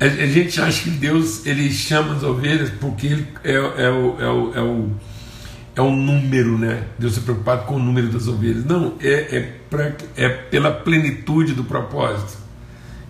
A 0.00 0.26
gente 0.26 0.60
acha 0.60 0.84
que 0.84 0.90
Deus 0.90 1.44
ele 1.44 1.70
chama 1.70 2.14
as 2.14 2.22
ovelhas 2.22 2.70
porque 2.80 3.08
ele 3.08 3.28
é, 3.42 3.52
é, 3.52 3.60
o, 3.60 4.16
é, 4.20 4.28
o, 4.30 4.54
é, 4.54 4.60
o, 4.62 4.90
é 5.76 5.80
o 5.82 5.90
número, 5.90 6.56
né? 6.56 6.84
Deus 6.98 7.18
é 7.18 7.20
preocupado 7.20 7.66
com 7.66 7.74
o 7.74 7.78
número 7.80 8.08
das 8.08 8.28
ovelhas. 8.28 8.64
Não, 8.64 8.94
é, 9.00 9.36
é, 9.36 9.40
pra, 9.68 9.92
é 10.16 10.28
pela 10.28 10.70
plenitude 10.70 11.52
do 11.52 11.64
propósito. 11.64 12.38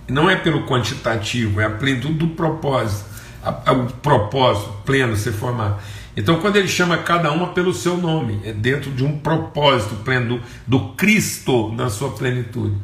Não 0.08 0.28
é 0.28 0.34
pelo 0.34 0.66
quantitativo, 0.66 1.60
é 1.60 1.66
a 1.66 1.70
plenitude 1.70 2.14
do 2.14 2.28
propósito. 2.28 3.17
A, 3.64 3.72
o 3.72 3.86
propósito 3.86 4.72
pleno 4.84 5.16
ser 5.16 5.32
formado. 5.32 5.80
Então, 6.16 6.40
quando 6.40 6.56
ele 6.56 6.68
chama 6.68 6.98
cada 6.98 7.30
uma 7.30 7.48
pelo 7.48 7.72
seu 7.72 7.96
nome, 7.96 8.40
é 8.44 8.52
dentro 8.52 8.90
de 8.90 9.04
um 9.04 9.18
propósito 9.18 9.94
pleno 10.04 10.38
do, 10.66 10.78
do 10.78 10.88
Cristo 10.94 11.72
na 11.72 11.88
sua 11.88 12.10
plenitude. 12.10 12.74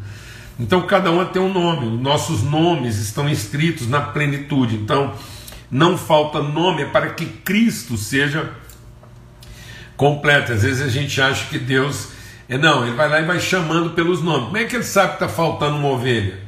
Então 0.58 0.82
cada 0.82 1.10
uma 1.10 1.24
tem 1.24 1.42
um 1.42 1.52
nome, 1.52 1.86
nossos 2.00 2.42
nomes 2.42 2.98
estão 2.98 3.28
escritos 3.28 3.88
na 3.88 4.00
plenitude. 4.00 4.76
Então 4.76 5.12
não 5.70 5.98
falta 5.98 6.40
nome 6.40 6.82
é 6.82 6.86
para 6.86 7.10
que 7.10 7.26
Cristo 7.26 7.96
seja 7.96 8.52
completo. 9.96 10.52
Às 10.52 10.62
vezes 10.62 10.82
a 10.82 10.88
gente 10.88 11.20
acha 11.20 11.46
que 11.48 11.58
Deus 11.58 12.10
é 12.48 12.56
não, 12.56 12.86
ele 12.86 12.94
vai 12.94 13.08
lá 13.08 13.20
e 13.20 13.24
vai 13.24 13.40
chamando 13.40 13.90
pelos 13.90 14.22
nomes. 14.22 14.44
Como 14.44 14.56
é 14.56 14.64
que 14.64 14.76
ele 14.76 14.84
sabe 14.84 15.16
que 15.16 15.24
está 15.24 15.28
faltando 15.28 15.76
uma 15.76 15.88
ovelha? 15.88 16.43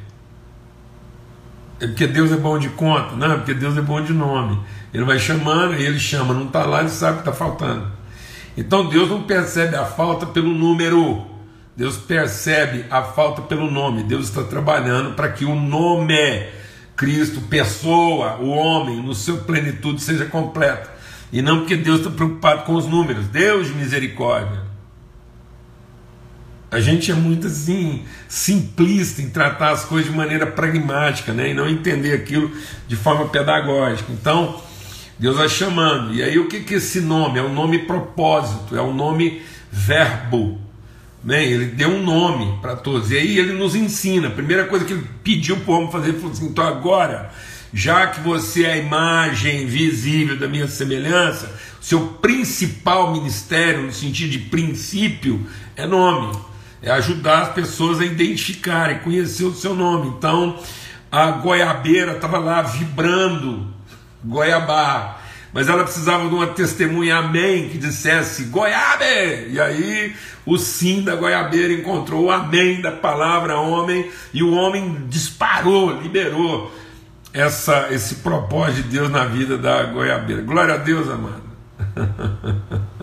É 1.79 1.87
porque 1.87 2.07
Deus 2.07 2.31
é 2.31 2.37
bom 2.37 2.57
de 2.57 2.69
conta? 2.69 3.15
Não, 3.15 3.33
é 3.33 3.35
porque 3.35 3.53
Deus 3.53 3.77
é 3.77 3.81
bom 3.81 4.01
de 4.01 4.13
nome. 4.13 4.59
Ele 4.93 5.03
vai 5.03 5.19
chamando 5.19 5.75
e 5.75 5.85
ele 5.85 5.99
chama, 5.99 6.33
não 6.33 6.45
está 6.45 6.65
lá, 6.65 6.79
ele 6.79 6.89
sabe 6.89 7.21
que 7.21 7.29
está 7.29 7.33
faltando. 7.33 7.91
Então 8.57 8.89
Deus 8.89 9.09
não 9.09 9.23
percebe 9.23 9.75
a 9.75 9.85
falta 9.85 10.25
pelo 10.25 10.49
número. 10.49 11.25
Deus 11.75 11.97
percebe 11.97 12.85
a 12.89 13.03
falta 13.03 13.43
pelo 13.43 13.69
nome. 13.69 14.01
Deus 14.03 14.25
está 14.25 14.43
trabalhando 14.43 15.13
para 15.13 15.29
que 15.29 15.45
o 15.45 15.53
nome 15.53 16.47
Cristo, 16.95 17.41
pessoa, 17.41 18.37
o 18.37 18.49
homem, 18.49 19.03
no 19.03 19.13
seu 19.13 19.37
plenitude 19.37 20.01
seja 20.01 20.25
completo. 20.25 20.89
E 21.31 21.43
não 21.43 21.59
porque 21.59 21.75
Deus 21.75 21.99
está 21.99 22.09
preocupado 22.09 22.63
com 22.63 22.73
os 22.73 22.87
números. 22.87 23.27
Deus 23.27 23.67
de 23.67 23.73
misericórdia. 23.75 24.66
A 26.69 26.81
gente 26.81 27.11
é 27.11 27.15
muito 27.15 27.47
assim, 27.47 28.03
simplista 28.27 29.21
em 29.21 29.29
tratar 29.29 29.71
as 29.71 29.85
coisas 29.85 30.11
de 30.11 30.17
maneira 30.17 30.45
pragmática, 30.45 31.31
né? 31.31 31.51
E 31.51 31.53
não 31.53 31.67
entender 31.67 32.13
aquilo 32.13 32.51
de 32.87 32.95
forma 32.95 33.29
pedagógica. 33.29 34.11
Então, 34.11 34.61
Deus 35.17 35.37
vai 35.37 35.47
chamando. 35.47 36.13
E 36.13 36.21
aí 36.21 36.37
o 36.37 36.47
que, 36.47 36.59
que 36.61 36.73
é 36.73 36.77
esse 36.77 36.99
nome? 36.99 37.39
É 37.39 37.43
um 37.43 37.53
nome 37.53 37.79
propósito, 37.79 38.75
é 38.75 38.81
um 38.81 38.93
nome 38.93 39.41
verbo. 39.71 40.59
Né? 41.23 41.45
Ele 41.45 41.65
deu 41.67 41.89
um 41.89 42.03
nome 42.03 42.59
para 42.61 42.75
todos. 42.75 43.11
E 43.11 43.17
aí 43.17 43.37
ele 43.37 43.53
nos 43.53 43.73
ensina. 43.73 44.27
A 44.27 44.31
primeira 44.31 44.65
coisa 44.65 44.83
que 44.83 44.93
ele 44.93 45.07
pediu 45.23 45.57
para 45.57 45.71
o 45.71 45.77
homem 45.77 45.91
fazer, 45.91 46.09
ele 46.09 46.17
falou 46.19 46.33
assim: 46.33 46.47
então 46.47 46.65
agora, 46.65 47.31
já 47.73 48.07
que 48.07 48.19
você 48.19 48.65
é 48.65 48.73
a 48.73 48.77
imagem 48.77 49.65
visível 49.65 50.37
da 50.37 50.47
minha 50.47 50.67
semelhança, 50.67 51.49
seu 51.81 52.01
principal 52.21 53.13
ministério, 53.13 53.83
no 53.83 53.91
sentido 53.91 54.31
de 54.31 54.39
princípio, 54.39 55.45
é 55.75 55.85
nome. 55.87 56.37
É 56.81 56.91
ajudar 56.91 57.43
as 57.43 57.53
pessoas 57.53 57.99
a 57.99 58.05
identificarem, 58.05 58.99
conhecer 58.99 59.45
o 59.45 59.53
seu 59.53 59.73
nome. 59.73 60.09
Então, 60.17 60.59
a 61.11 61.31
goiabeira 61.31 62.13
estava 62.13 62.37
lá 62.37 62.61
vibrando, 62.61 63.67
goiabá 64.23 65.17
mas 65.53 65.69
ela 65.69 65.83
precisava 65.83 66.27
de 66.27 66.35
uma 66.35 66.47
testemunha 66.47 67.17
amém 67.17 67.69
que 67.69 67.77
dissesse 67.79 68.43
goiabe, 68.43 69.49
e 69.49 69.59
aí 69.59 70.15
o 70.45 70.55
sim 70.57 71.01
da 71.01 71.15
goiabeira 71.15 71.73
encontrou 71.73 72.25
o 72.25 72.31
amém 72.31 72.79
da 72.81 72.91
palavra 72.91 73.59
homem, 73.59 74.07
e 74.31 74.43
o 74.43 74.53
homem 74.53 75.05
disparou, 75.07 75.99
liberou 75.99 76.71
essa, 77.33 77.87
esse 77.91 78.15
propósito 78.15 78.83
de 78.83 78.89
Deus 78.89 79.09
na 79.09 79.25
vida 79.25 79.57
da 79.57 79.83
goiabeira. 79.83 80.41
Glória 80.43 80.75
a 80.75 80.77
Deus, 80.77 81.09
amado. 81.09 81.41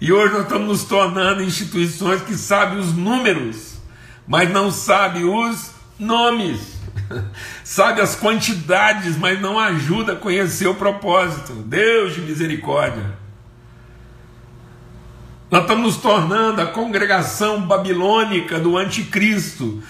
e 0.00 0.10
hoje 0.10 0.32
nós 0.32 0.44
estamos 0.44 0.66
nos 0.66 0.84
tornando 0.84 1.42
instituições 1.42 2.22
que 2.22 2.34
sabem 2.34 2.78
os 2.78 2.94
números, 2.94 3.78
mas 4.26 4.50
não 4.50 4.70
sabem 4.70 5.24
os 5.24 5.72
nomes. 5.98 6.80
sabe 7.62 8.00
as 8.00 8.16
quantidades, 8.16 9.18
mas 9.18 9.40
não 9.40 9.58
ajuda 9.58 10.14
a 10.14 10.16
conhecer 10.16 10.66
o 10.66 10.74
propósito. 10.74 11.52
Deus 11.52 12.14
de 12.14 12.22
misericórdia. 12.22 13.18
Nós 15.50 15.62
estamos 15.62 15.84
nos 15.84 15.96
tornando 15.96 16.62
a 16.62 16.66
congregação 16.66 17.60
babilônica 17.60 18.58
do 18.58 18.78
anticristo, 18.78 19.82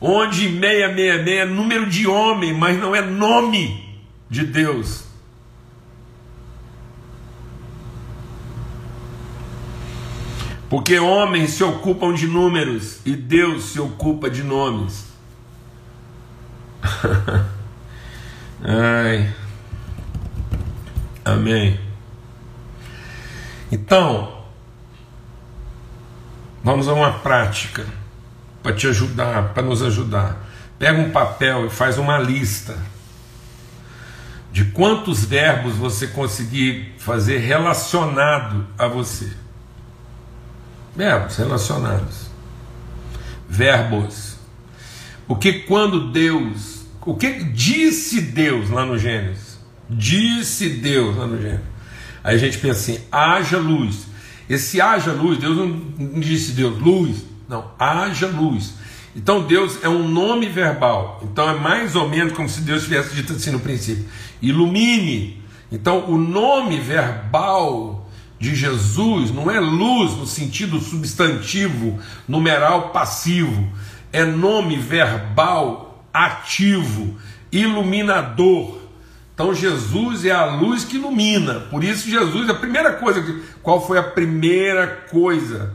onde 0.00 0.42
666 0.42 1.38
é 1.38 1.44
número 1.46 1.86
de 1.86 2.06
homem, 2.06 2.52
mas 2.52 2.78
não 2.78 2.94
é 2.94 3.00
nome 3.00 3.98
de 4.28 4.44
Deus. 4.44 5.05
Porque 10.68 10.98
homens 10.98 11.50
se 11.50 11.62
ocupam 11.62 12.12
de 12.12 12.26
números 12.26 12.98
e 13.04 13.14
Deus 13.14 13.66
se 13.66 13.80
ocupa 13.80 14.28
de 14.28 14.42
nomes. 14.42 15.06
Ai. 18.64 19.32
Amém. 21.24 21.78
Então, 23.70 24.44
vamos 26.62 26.88
a 26.88 26.94
uma 26.94 27.12
prática 27.18 27.84
para 28.62 28.72
te 28.74 28.86
ajudar, 28.86 29.54
para 29.54 29.62
nos 29.62 29.82
ajudar. 29.82 30.44
Pega 30.78 31.00
um 31.00 31.10
papel 31.10 31.66
e 31.66 31.70
faz 31.70 31.98
uma 31.98 32.18
lista 32.18 32.76
de 34.52 34.64
quantos 34.66 35.24
verbos 35.24 35.74
você 35.74 36.06
conseguir 36.06 36.94
fazer 36.98 37.38
relacionado 37.38 38.66
a 38.78 38.86
você. 38.86 39.45
Verbos 40.96 41.36
relacionados. 41.36 42.26
Verbos. 43.48 44.36
Porque 45.26 45.52
quando 45.60 46.10
Deus 46.10 46.76
o 47.06 47.14
que 47.14 47.44
disse 47.44 48.20
Deus 48.20 48.68
lá 48.68 48.84
no 48.84 48.98
Gênesis? 48.98 49.60
Disse 49.88 50.68
Deus 50.68 51.16
lá 51.16 51.24
no 51.24 51.40
Gênesis. 51.40 51.64
Aí 52.22 52.34
a 52.34 52.38
gente 52.38 52.58
pensa 52.58 52.80
assim: 52.80 53.00
haja 53.12 53.58
luz. 53.58 54.08
Esse 54.50 54.80
haja 54.80 55.12
luz, 55.12 55.38
Deus 55.38 55.56
não 55.56 56.20
disse 56.20 56.52
Deus, 56.52 56.76
luz. 56.80 57.24
Não, 57.48 57.70
haja 57.78 58.26
luz. 58.26 58.74
Então 59.14 59.46
Deus 59.46 59.82
é 59.84 59.88
um 59.88 60.08
nome 60.08 60.48
verbal. 60.48 61.20
Então 61.22 61.48
é 61.48 61.54
mais 61.54 61.94
ou 61.94 62.08
menos 62.08 62.32
como 62.32 62.48
se 62.48 62.60
Deus 62.62 62.82
tivesse 62.82 63.14
dito 63.14 63.32
assim 63.34 63.52
no 63.52 63.60
princípio: 63.60 64.04
ilumine. 64.42 65.40
Então 65.70 66.10
o 66.10 66.18
nome 66.18 66.80
verbal 66.80 67.95
de 68.38 68.54
Jesus 68.54 69.30
não 69.30 69.50
é 69.50 69.58
luz 69.58 70.12
no 70.16 70.26
sentido 70.26 70.78
substantivo, 70.80 71.98
numeral 72.28 72.90
passivo. 72.90 73.68
É 74.12 74.24
nome 74.24 74.76
verbal 74.76 76.04
ativo, 76.12 77.16
iluminador. 77.50 78.78
Então 79.34 79.54
Jesus 79.54 80.24
é 80.24 80.30
a 80.30 80.46
luz 80.46 80.84
que 80.84 80.96
ilumina. 80.96 81.60
Por 81.70 81.84
isso 81.84 82.08
Jesus, 82.08 82.48
a 82.48 82.54
primeira 82.54 82.92
coisa, 82.92 83.22
qual 83.62 83.86
foi 83.86 83.98
a 83.98 84.02
primeira 84.02 84.86
coisa 85.10 85.74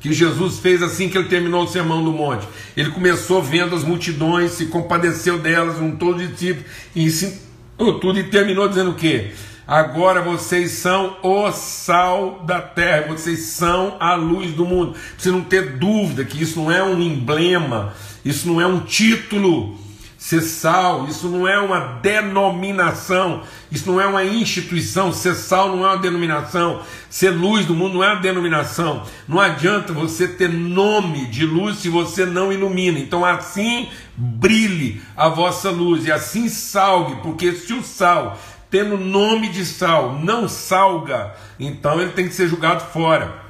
que 0.00 0.12
Jesus 0.12 0.58
fez 0.58 0.82
assim 0.82 1.08
que 1.08 1.16
ele 1.16 1.28
terminou 1.28 1.64
o 1.64 1.68
sermão 1.68 2.02
do 2.02 2.12
monte? 2.12 2.46
Ele 2.76 2.90
começou 2.90 3.40
vendo 3.40 3.76
as 3.76 3.84
multidões, 3.84 4.52
se 4.52 4.66
compadeceu 4.66 5.38
delas, 5.38 5.78
um 5.80 5.94
todo 5.96 6.26
discípulos, 6.26 6.68
e 6.96 7.04
ensinou 7.04 8.00
tudo 8.00 8.18
e 8.18 8.24
terminou 8.24 8.68
dizendo 8.68 8.90
o 8.90 8.94
quê? 8.94 9.32
Agora 9.72 10.20
vocês 10.20 10.72
são 10.72 11.16
o 11.22 11.50
sal 11.50 12.42
da 12.44 12.60
terra, 12.60 13.06
vocês 13.08 13.40
são 13.40 13.96
a 13.98 14.14
luz 14.14 14.52
do 14.52 14.66
mundo. 14.66 14.94
Você 15.16 15.30
não 15.30 15.40
ter 15.40 15.78
dúvida 15.78 16.26
que 16.26 16.42
isso 16.42 16.60
não 16.60 16.70
é 16.70 16.84
um 16.84 17.00
emblema, 17.00 17.94
isso 18.22 18.46
não 18.46 18.60
é 18.60 18.66
um 18.66 18.80
título. 18.80 19.80
Ser 20.18 20.42
sal, 20.42 21.08
isso 21.08 21.26
não 21.26 21.48
é 21.48 21.58
uma 21.58 21.98
denominação, 22.02 23.42
isso 23.72 23.90
não 23.90 23.98
é 23.98 24.06
uma 24.06 24.22
instituição. 24.22 25.10
Ser 25.10 25.34
sal 25.34 25.74
não 25.74 25.86
é 25.86 25.88
uma 25.88 25.96
denominação. 25.96 26.82
Ser 27.08 27.30
luz 27.30 27.64
do 27.64 27.74
mundo 27.74 27.94
não 27.94 28.04
é 28.04 28.12
uma 28.12 28.20
denominação. 28.20 29.02
Não 29.26 29.40
adianta 29.40 29.94
você 29.94 30.28
ter 30.28 30.50
nome 30.50 31.26
de 31.26 31.46
luz 31.46 31.78
se 31.78 31.88
você 31.88 32.26
não 32.26 32.52
ilumina. 32.52 32.98
Então, 32.98 33.24
assim 33.24 33.88
brilhe 34.14 35.00
a 35.16 35.28
vossa 35.28 35.70
luz 35.70 36.06
e 36.06 36.12
assim 36.12 36.48
salgue, 36.48 37.16
porque 37.22 37.52
se 37.52 37.72
o 37.72 37.82
sal, 37.82 38.38
tendo 38.72 38.96
nome 38.96 39.50
de 39.50 39.64
sal, 39.66 40.18
não 40.18 40.48
salga, 40.48 41.34
então 41.60 42.00
ele 42.00 42.12
tem 42.12 42.26
que 42.26 42.34
ser 42.34 42.48
julgado 42.48 42.82
fora. 42.86 43.42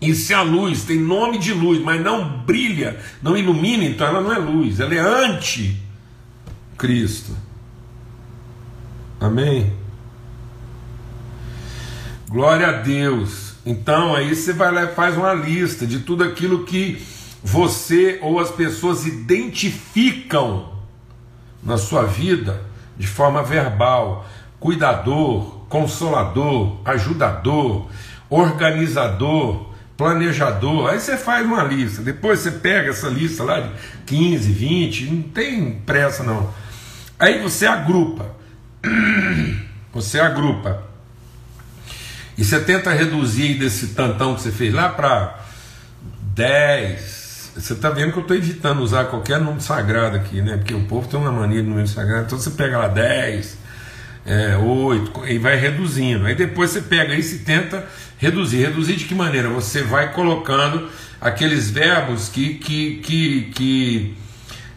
E 0.00 0.12
se 0.12 0.34
a 0.34 0.42
luz 0.42 0.82
tem 0.82 0.98
nome 0.98 1.38
de 1.38 1.52
luz, 1.52 1.80
mas 1.80 2.02
não 2.02 2.40
brilha, 2.40 2.98
não 3.22 3.36
ilumina, 3.36 3.84
então 3.84 4.08
ela 4.08 4.20
não 4.20 4.32
é 4.32 4.38
luz, 4.38 4.80
ela 4.80 4.92
é 4.92 4.98
anti-Cristo. 4.98 5.80
Amém? 9.20 9.72
Glória 12.28 12.66
a 12.68 12.72
Deus. 12.72 13.54
Então 13.64 14.16
aí 14.16 14.34
você 14.34 14.52
vai 14.52 14.72
lá 14.72 14.82
e 14.84 14.94
faz 14.94 15.16
uma 15.16 15.32
lista 15.32 15.86
de 15.86 16.00
tudo 16.00 16.24
aquilo 16.24 16.64
que 16.64 17.00
você 17.40 18.18
ou 18.20 18.40
as 18.40 18.50
pessoas 18.50 19.06
identificam 19.06 20.72
na 21.62 21.78
sua 21.78 22.02
vida 22.02 22.68
de 23.00 23.06
forma 23.06 23.42
verbal, 23.42 24.26
cuidador, 24.60 25.64
consolador, 25.68 26.76
ajudador, 26.84 27.88
organizador, 28.28 29.70
planejador. 29.96 30.90
Aí 30.90 31.00
você 31.00 31.16
faz 31.16 31.44
uma 31.44 31.64
lista, 31.64 32.02
depois 32.02 32.38
você 32.38 32.52
pega 32.52 32.90
essa 32.90 33.08
lista 33.08 33.42
lá 33.42 33.60
de 33.60 33.70
15, 34.06 34.52
20, 34.52 35.04
não 35.06 35.22
tem 35.22 35.72
pressa 35.72 36.22
não. 36.22 36.48
Aí 37.18 37.42
você 37.42 37.66
agrupa. 37.66 38.38
Você 39.92 40.20
agrupa. 40.20 40.84
E 42.38 42.44
você 42.44 42.60
tenta 42.60 42.92
reduzir 42.92 43.58
desse 43.58 43.88
tantão 43.88 44.36
que 44.36 44.40
você 44.40 44.52
fez 44.52 44.72
lá 44.72 44.88
para 44.88 45.40
10. 46.32 47.52
Você 47.56 47.72
está 47.72 47.90
vendo 47.90 48.12
que 48.12 48.18
eu 48.18 48.22
estou 48.22 48.36
evitando 48.36 48.80
usar 48.80 49.06
qualquer 49.06 49.40
número 49.40 49.60
sagrado 49.60 50.16
aqui, 50.16 50.40
né? 50.40 50.56
Porque 50.56 50.72
o 50.72 50.84
povo 50.84 51.08
tem 51.08 51.18
uma 51.18 51.32
mania 51.32 51.60
de 51.60 51.68
número 51.68 51.88
sagrado. 51.88 52.26
Então 52.26 52.38
você 52.38 52.50
pega 52.50 52.78
lá 52.78 52.88
10, 52.88 53.58
é, 54.30 54.56
8 54.56 55.26
e 55.26 55.38
vai 55.38 55.56
reduzindo. 55.56 56.24
Aí 56.24 56.36
depois 56.36 56.70
você 56.70 56.80
pega 56.80 57.16
isso 57.16 57.34
e 57.34 57.38
tenta 57.40 57.84
reduzir. 58.16 58.58
Reduzir 58.58 58.94
de 58.94 59.04
que 59.06 59.14
maneira? 59.14 59.48
Você 59.48 59.82
vai 59.82 60.12
colocando 60.12 60.88
aqueles 61.20 61.68
verbos 61.68 62.28
que, 62.28 62.54
que, 62.54 62.96
que, 62.98 63.50
que 63.52 64.14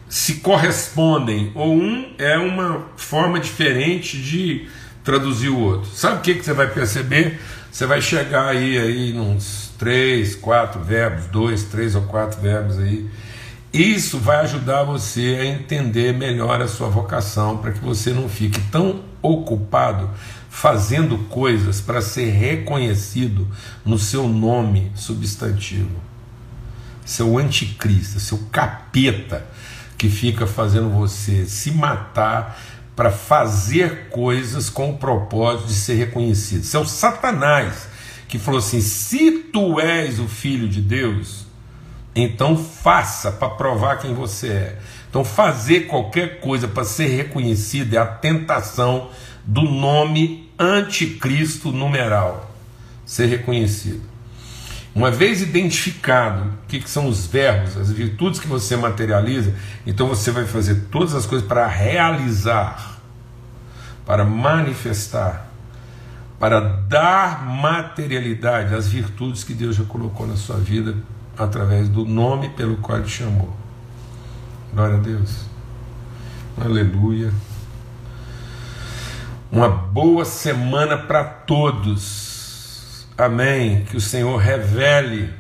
se 0.10 0.36
correspondem, 0.36 1.52
ou 1.54 1.76
um 1.76 2.14
é 2.18 2.36
uma 2.38 2.88
forma 2.98 3.40
diferente 3.40 4.18
de 4.18 4.68
traduzir 5.04 5.50
o 5.50 5.60
outro. 5.60 5.90
Sabe 5.92 6.18
o 6.18 6.22
que, 6.22 6.34
que 6.34 6.44
você 6.44 6.54
vai 6.54 6.68
perceber? 6.68 7.40
Você 7.72 7.86
vai 7.86 8.02
chegar 8.02 8.48
aí, 8.48 8.78
aí 8.78 9.14
uns 9.14 9.72
três, 9.78 10.36
quatro 10.36 10.82
verbos, 10.82 11.26
dois, 11.28 11.64
três 11.66 11.94
ou 11.94 12.04
quatro 12.04 12.42
verbos 12.42 12.80
aí. 12.80 13.08
Isso 13.72 14.18
vai 14.18 14.38
ajudar 14.38 14.84
você 14.84 15.38
a 15.42 15.46
entender 15.46 16.14
melhor 16.14 16.62
a 16.62 16.68
sua 16.68 16.90
vocação, 16.90 17.58
para 17.58 17.72
que 17.72 17.80
você 17.80 18.12
não 18.12 18.28
fique 18.30 18.60
tão 18.72 19.13
ocupado 19.24 20.12
fazendo 20.50 21.18
coisas 21.30 21.82
para 21.82 22.02
ser 22.02 22.30
reconhecido 22.30 23.48
no 23.84 23.98
seu 23.98 24.28
nome 24.30 24.92
substantivo. 24.94 25.96
Seu 27.04 27.40
anticristo, 27.40 28.20
seu 28.20 28.38
capeta 28.52 29.48
que 29.98 30.10
fica 30.10 30.46
fazendo 30.46 30.90
você 30.90 31.46
se 31.48 31.72
matar 31.72 32.60
para 32.96 33.10
fazer 33.10 34.10
coisas 34.10 34.70
com 34.70 34.92
o 34.92 34.98
propósito 34.98 35.68
de 35.68 35.74
ser 35.74 35.96
reconhecido. 35.96 36.64
Seu 36.64 36.86
Satanás 36.86 37.88
que 38.34 38.40
falou 38.40 38.60
assim: 38.60 38.82
se 38.82 39.32
tu 39.54 39.80
és 39.80 40.20
o 40.20 40.28
filho 40.28 40.68
de 40.68 40.82
Deus, 40.82 41.46
então 42.16 42.58
faça 42.58 43.32
para 43.32 43.50
provar 43.50 43.98
quem 43.98 44.14
você 44.16 44.48
é. 44.48 44.80
Então, 45.14 45.24
fazer 45.24 45.82
qualquer 45.82 46.40
coisa 46.40 46.68
para 46.68 46.84
ser 46.84 47.06
reconhecido 47.06 47.94
é 47.94 47.98
a 48.00 48.06
tentação 48.06 49.12
do 49.46 49.62
nome 49.62 50.52
anticristo 50.58 51.72
numeral. 51.72 52.52
Ser 53.06 53.28
reconhecido. 53.28 54.02
Uma 54.96 55.12
vez 55.12 55.40
identificado 55.40 56.46
o 56.46 56.68
que, 56.68 56.80
que, 56.80 56.90
são 56.90 57.08
os 57.08 57.28
verbos, 57.28 57.78
as 57.78 57.92
virtudes 57.92 58.40
que 58.40 58.48
você 58.48 58.76
materializa, 58.76 59.54
então 59.86 60.08
você 60.08 60.32
vai 60.32 60.46
fazer 60.46 60.86
todas 60.90 61.14
as 61.14 61.28
coisas 61.28 61.48
para 61.48 61.68
realizar, 61.68 63.00
para 64.08 64.26
manifestar, 64.26 65.48
para 66.40 66.60
dar 66.60 67.46
materialidade 67.46 68.74
às 68.74 68.88
virtudes 68.88 69.44
que 69.44 69.54
Deus 69.54 69.76
já 69.76 69.84
colocou 69.84 70.26
na 70.26 70.38
sua 70.38 70.58
vida 70.58 70.98
através 71.38 71.88
do 71.88 72.04
nome 72.04 72.50
pelo 72.50 72.78
qual 72.78 72.98
Ele 72.98 73.08
chamou. 73.08 73.63
Glória 74.74 74.96
a 74.96 75.00
Deus. 75.00 75.30
Aleluia. 76.60 77.32
Uma 79.52 79.70
boa 79.70 80.26
semana 80.26 80.98
para 80.98 81.24
todos. 81.24 83.06
Amém. 83.16 83.86
Que 83.86 83.96
o 83.96 84.02
Senhor 84.02 84.36
revele 84.38 85.32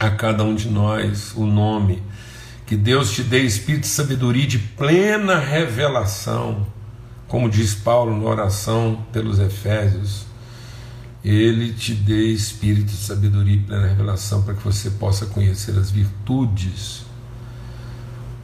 a 0.00 0.10
cada 0.10 0.42
um 0.42 0.56
de 0.56 0.68
nós 0.68 1.34
o 1.36 1.46
nome. 1.46 2.02
Que 2.66 2.76
Deus 2.76 3.12
te 3.12 3.22
dê 3.22 3.42
espírito 3.42 3.82
de 3.82 3.90
sabedoria 3.90 4.44
de 4.44 4.58
plena 4.58 5.38
revelação, 5.38 6.66
como 7.28 7.48
diz 7.48 7.76
Paulo 7.76 8.20
na 8.20 8.28
oração 8.28 9.06
pelos 9.12 9.38
Efésios. 9.38 10.26
Ele 11.24 11.72
te 11.72 11.94
dê 11.94 12.32
espírito 12.32 12.86
de 12.86 12.96
sabedoria 12.96 13.54
e 13.54 13.60
plena 13.60 13.86
revelação 13.86 14.42
para 14.42 14.54
que 14.54 14.64
você 14.64 14.90
possa 14.90 15.26
conhecer 15.26 15.78
as 15.78 15.92
virtudes 15.92 17.05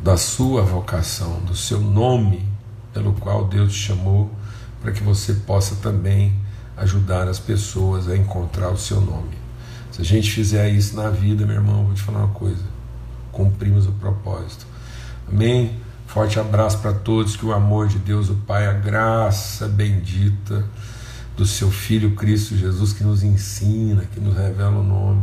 da 0.03 0.17
sua 0.17 0.63
vocação, 0.63 1.41
do 1.41 1.55
seu 1.55 1.81
nome 1.81 2.45
pelo 2.93 3.13
qual 3.15 3.47
Deus 3.47 3.73
te 3.73 3.79
chamou, 3.79 4.31
para 4.81 4.91
que 4.91 5.03
você 5.03 5.33
possa 5.33 5.77
também 5.77 6.35
ajudar 6.77 7.29
as 7.29 7.39
pessoas 7.39 8.09
a 8.09 8.17
encontrar 8.17 8.71
o 8.71 8.77
seu 8.77 9.01
nome. 9.01 9.37
Se 9.93 10.03
a 10.03 10.05
gente 10.05 10.31
fizer 10.31 10.69
isso 10.71 10.97
na 10.97 11.09
vida, 11.09 11.47
meu 11.47 11.55
irmão, 11.55 11.85
vou 11.85 11.95
te 11.95 12.03
falar 12.03 12.25
uma 12.25 12.35
coisa: 12.35 12.65
cumprimos 13.31 13.87
o 13.87 13.93
propósito. 13.93 14.67
Amém? 15.29 15.79
Forte 16.07 16.39
abraço 16.39 16.79
para 16.79 16.93
todos, 16.93 17.37
que 17.37 17.47
o 17.47 17.53
amor 17.53 17.89
de 17.89 17.99
Deus, 17.99 18.29
o 18.29 18.35
Pai, 18.35 18.67
a 18.67 18.73
graça 18.73 19.69
bendita 19.69 20.65
do 21.37 21.47
seu 21.47 21.71
Filho 21.71 22.15
Cristo 22.15 22.57
Jesus, 22.57 22.93
que 22.93 23.05
nos 23.05 23.23
ensina, 23.23 24.05
que 24.13 24.21
nos 24.21 24.37
revela 24.37 24.79
o 24.79 24.83
nome 24.83 25.23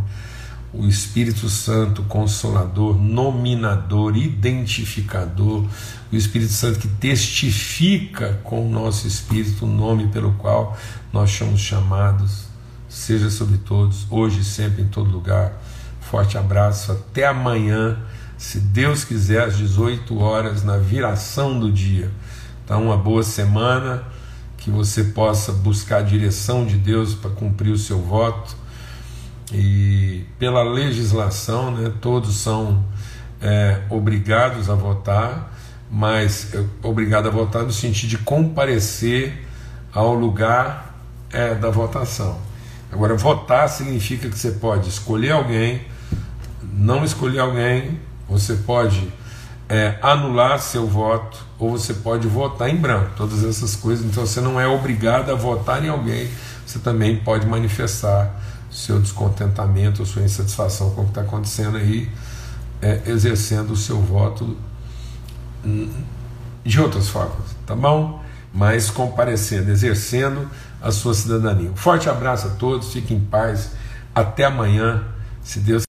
o 0.73 0.85
Espírito 0.85 1.49
Santo 1.49 2.03
consolador, 2.03 2.95
nominador, 2.95 4.15
identificador, 4.15 5.65
o 6.11 6.15
Espírito 6.15 6.53
Santo 6.53 6.79
que 6.79 6.87
testifica 6.87 8.39
com 8.43 8.67
o 8.67 8.69
nosso 8.69 9.07
espírito 9.07 9.65
o 9.65 9.67
nome 9.67 10.07
pelo 10.07 10.33
qual 10.33 10.77
nós 11.11 11.31
somos 11.31 11.59
chamados, 11.59 12.45
seja 12.87 13.29
sobre 13.29 13.57
todos, 13.57 14.05
hoje 14.09 14.41
e 14.41 14.43
sempre, 14.43 14.83
em 14.83 14.87
todo 14.87 15.09
lugar. 15.09 15.53
Forte 16.01 16.37
abraço, 16.37 16.91
até 16.91 17.25
amanhã, 17.25 17.97
se 18.37 18.59
Deus 18.59 19.03
quiser, 19.03 19.43
às 19.43 19.57
18 19.57 20.17
horas, 20.17 20.63
na 20.63 20.77
viração 20.77 21.59
do 21.59 21.71
dia. 21.71 22.11
Então, 22.63 22.83
uma 22.83 22.97
boa 22.97 23.23
semana, 23.23 24.03
que 24.57 24.69
você 24.69 25.03
possa 25.05 25.51
buscar 25.51 25.97
a 25.97 26.01
direção 26.01 26.65
de 26.65 26.77
Deus 26.77 27.13
para 27.13 27.31
cumprir 27.31 27.71
o 27.71 27.77
seu 27.77 28.01
voto 28.01 28.58
e 29.51 30.25
pela 30.37 30.63
legislação, 30.63 31.71
né, 31.71 31.91
todos 32.01 32.35
são 32.37 32.83
é, 33.41 33.81
obrigados 33.89 34.69
a 34.69 34.75
votar, 34.75 35.55
mas 35.89 36.53
é, 36.53 36.63
obrigado 36.83 37.27
a 37.27 37.31
votar 37.31 37.63
no 37.63 37.71
sentido 37.71 38.09
de 38.09 38.17
comparecer 38.19 39.45
ao 39.91 40.13
lugar 40.13 40.95
é, 41.31 41.55
da 41.55 41.69
votação. 41.69 42.37
Agora, 42.91 43.15
votar 43.15 43.69
significa 43.69 44.29
que 44.29 44.37
você 44.37 44.51
pode 44.51 44.89
escolher 44.89 45.31
alguém, 45.31 45.81
não 46.73 47.03
escolher 47.03 47.39
alguém, 47.39 47.99
você 48.27 48.55
pode 48.55 49.11
é, 49.67 49.97
anular 50.01 50.59
seu 50.59 50.87
voto 50.87 51.37
ou 51.57 51.71
você 51.71 51.93
pode 51.93 52.27
votar 52.27 52.69
em 52.69 52.75
branco. 52.75 53.11
Todas 53.15 53.43
essas 53.43 53.75
coisas, 53.75 54.05
então 54.05 54.25
você 54.25 54.41
não 54.41 54.59
é 54.59 54.67
obrigado 54.67 55.31
a 55.31 55.35
votar 55.35 55.83
em 55.83 55.89
alguém, 55.89 56.29
você 56.65 56.79
também 56.79 57.17
pode 57.17 57.45
manifestar 57.47 58.48
seu 58.69 58.99
descontentamento, 58.99 60.05
sua 60.05 60.23
insatisfação 60.23 60.91
com 60.91 61.01
o 61.01 61.03
que 61.05 61.11
está 61.11 61.21
acontecendo 61.21 61.77
aí, 61.77 62.09
é, 62.81 63.01
exercendo 63.07 63.71
o 63.71 63.75
seu 63.75 63.99
voto 63.99 64.55
de 66.63 66.79
outras 66.79 67.09
formas, 67.09 67.55
tá 67.65 67.75
bom? 67.75 68.23
Mas 68.53 68.89
comparecendo, 68.89 69.69
exercendo 69.71 70.49
a 70.81 70.91
sua 70.91 71.13
cidadania. 71.13 71.69
Um 71.69 71.75
forte 71.75 72.09
abraço 72.09 72.47
a 72.47 72.51
todos, 72.51 72.93
fiquem 72.93 73.17
em 73.17 73.21
paz, 73.21 73.71
até 74.13 74.45
amanhã, 74.45 75.03
se 75.43 75.59
Deus 75.59 75.77